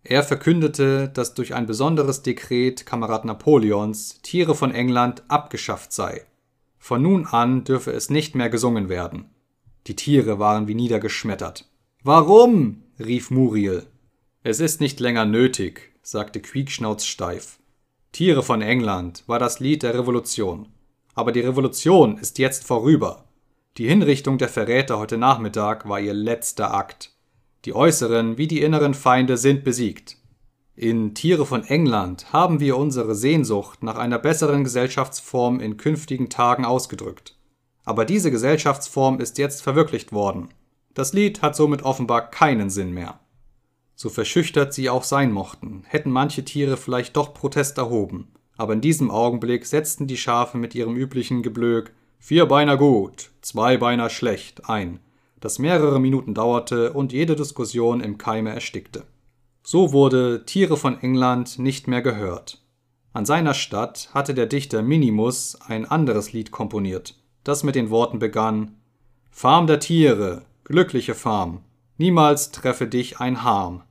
Er 0.02 0.24
verkündete, 0.24 1.10
dass 1.10 1.34
durch 1.34 1.54
ein 1.54 1.66
besonderes 1.66 2.22
Dekret 2.22 2.86
Kamerad 2.86 3.24
Napoleons 3.24 4.20
Tiere 4.22 4.56
von 4.56 4.74
England 4.74 5.22
abgeschafft 5.28 5.92
sei. 5.92 6.26
Von 6.76 7.02
nun 7.02 7.26
an 7.26 7.62
dürfe 7.62 7.92
es 7.92 8.10
nicht 8.10 8.34
mehr 8.34 8.50
gesungen 8.50 8.88
werden. 8.88 9.26
Die 9.86 9.94
Tiere 9.94 10.40
waren 10.40 10.66
wie 10.66 10.74
niedergeschmettert. 10.74 11.70
Warum? 12.02 12.82
rief 12.98 13.30
Muriel. 13.30 13.86
Es 14.42 14.58
ist 14.58 14.80
nicht 14.80 14.98
länger 14.98 15.24
nötig, 15.24 15.92
sagte 16.02 16.40
Quiekschnauz 16.40 17.04
steif. 17.04 17.60
Tiere 18.18 18.42
von 18.42 18.62
England 18.62 19.22
war 19.28 19.38
das 19.38 19.60
Lied 19.60 19.84
der 19.84 19.94
Revolution. 19.94 20.66
Aber 21.14 21.30
die 21.30 21.38
Revolution 21.38 22.18
ist 22.18 22.40
jetzt 22.40 22.66
vorüber. 22.66 23.26
Die 23.76 23.86
Hinrichtung 23.86 24.38
der 24.38 24.48
Verräter 24.48 24.98
heute 24.98 25.16
Nachmittag 25.16 25.88
war 25.88 26.00
ihr 26.00 26.14
letzter 26.14 26.74
Akt. 26.74 27.12
Die 27.64 27.76
äußeren 27.76 28.36
wie 28.36 28.48
die 28.48 28.60
inneren 28.60 28.94
Feinde 28.94 29.36
sind 29.36 29.62
besiegt. 29.62 30.16
In 30.74 31.14
Tiere 31.14 31.46
von 31.46 31.62
England 31.62 32.32
haben 32.32 32.58
wir 32.58 32.76
unsere 32.76 33.14
Sehnsucht 33.14 33.84
nach 33.84 33.96
einer 33.96 34.18
besseren 34.18 34.64
Gesellschaftsform 34.64 35.60
in 35.60 35.76
künftigen 35.76 36.28
Tagen 36.28 36.64
ausgedrückt. 36.64 37.38
Aber 37.84 38.04
diese 38.04 38.32
Gesellschaftsform 38.32 39.20
ist 39.20 39.38
jetzt 39.38 39.62
verwirklicht 39.62 40.10
worden. 40.10 40.48
Das 40.92 41.12
Lied 41.12 41.40
hat 41.40 41.54
somit 41.54 41.82
offenbar 41.82 42.32
keinen 42.32 42.68
Sinn 42.68 42.90
mehr. 42.90 43.20
So 44.00 44.10
verschüchtert 44.10 44.72
sie 44.72 44.90
auch 44.90 45.02
sein 45.02 45.32
mochten, 45.32 45.82
hätten 45.88 46.12
manche 46.12 46.44
Tiere 46.44 46.76
vielleicht 46.76 47.16
doch 47.16 47.34
Protest 47.34 47.78
erhoben, 47.78 48.28
aber 48.56 48.74
in 48.74 48.80
diesem 48.80 49.10
Augenblick 49.10 49.66
setzten 49.66 50.06
die 50.06 50.16
Schafe 50.16 50.56
mit 50.56 50.76
ihrem 50.76 50.94
üblichen 50.94 51.42
Geblök 51.42 51.92
Vierbeiner 52.20 52.76
gut, 52.76 53.30
Zweibeiner 53.42 54.08
schlecht 54.08 54.70
ein, 54.70 55.00
das 55.40 55.58
mehrere 55.58 55.98
Minuten 55.98 56.32
dauerte 56.32 56.92
und 56.92 57.12
jede 57.12 57.34
Diskussion 57.34 58.00
im 58.00 58.18
Keime 58.18 58.50
erstickte. 58.50 59.02
So 59.64 59.92
wurde 59.92 60.44
Tiere 60.46 60.76
von 60.76 61.00
England 61.00 61.58
nicht 61.58 61.88
mehr 61.88 62.00
gehört. 62.00 62.62
An 63.12 63.26
seiner 63.26 63.54
Stadt 63.54 64.10
hatte 64.14 64.32
der 64.32 64.46
Dichter 64.46 64.80
Minimus 64.80 65.58
ein 65.66 65.84
anderes 65.84 66.32
Lied 66.32 66.52
komponiert, 66.52 67.16
das 67.42 67.64
mit 67.64 67.74
den 67.74 67.90
Worten 67.90 68.20
begann 68.20 68.76
Farm 69.32 69.66
der 69.66 69.80
Tiere, 69.80 70.42
glückliche 70.62 71.16
Farm, 71.16 71.62
niemals 71.96 72.52
treffe 72.52 72.86
dich 72.86 73.18
ein 73.18 73.42
Harm. 73.42 73.82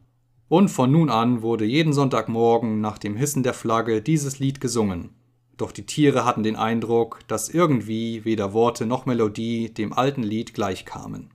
Und 0.49 0.69
von 0.69 0.91
nun 0.91 1.09
an 1.09 1.41
wurde 1.41 1.65
jeden 1.65 1.91
Sonntagmorgen 1.91 2.79
nach 2.79 2.97
dem 2.97 3.15
Hissen 3.15 3.43
der 3.43 3.53
Flagge 3.53 4.01
dieses 4.01 4.39
Lied 4.39 4.61
gesungen. 4.61 5.09
Doch 5.57 5.71
die 5.71 5.85
Tiere 5.85 6.23
hatten 6.23 6.43
den 6.43 6.55
Eindruck, 6.55 7.19
dass 7.27 7.49
irgendwie 7.49 8.23
weder 8.23 8.53
Worte 8.53 8.85
noch 8.85 9.05
Melodie 9.05 9.73
dem 9.73 9.91
alten 9.91 10.23
Lied 10.23 10.53
gleichkamen. 10.53 11.31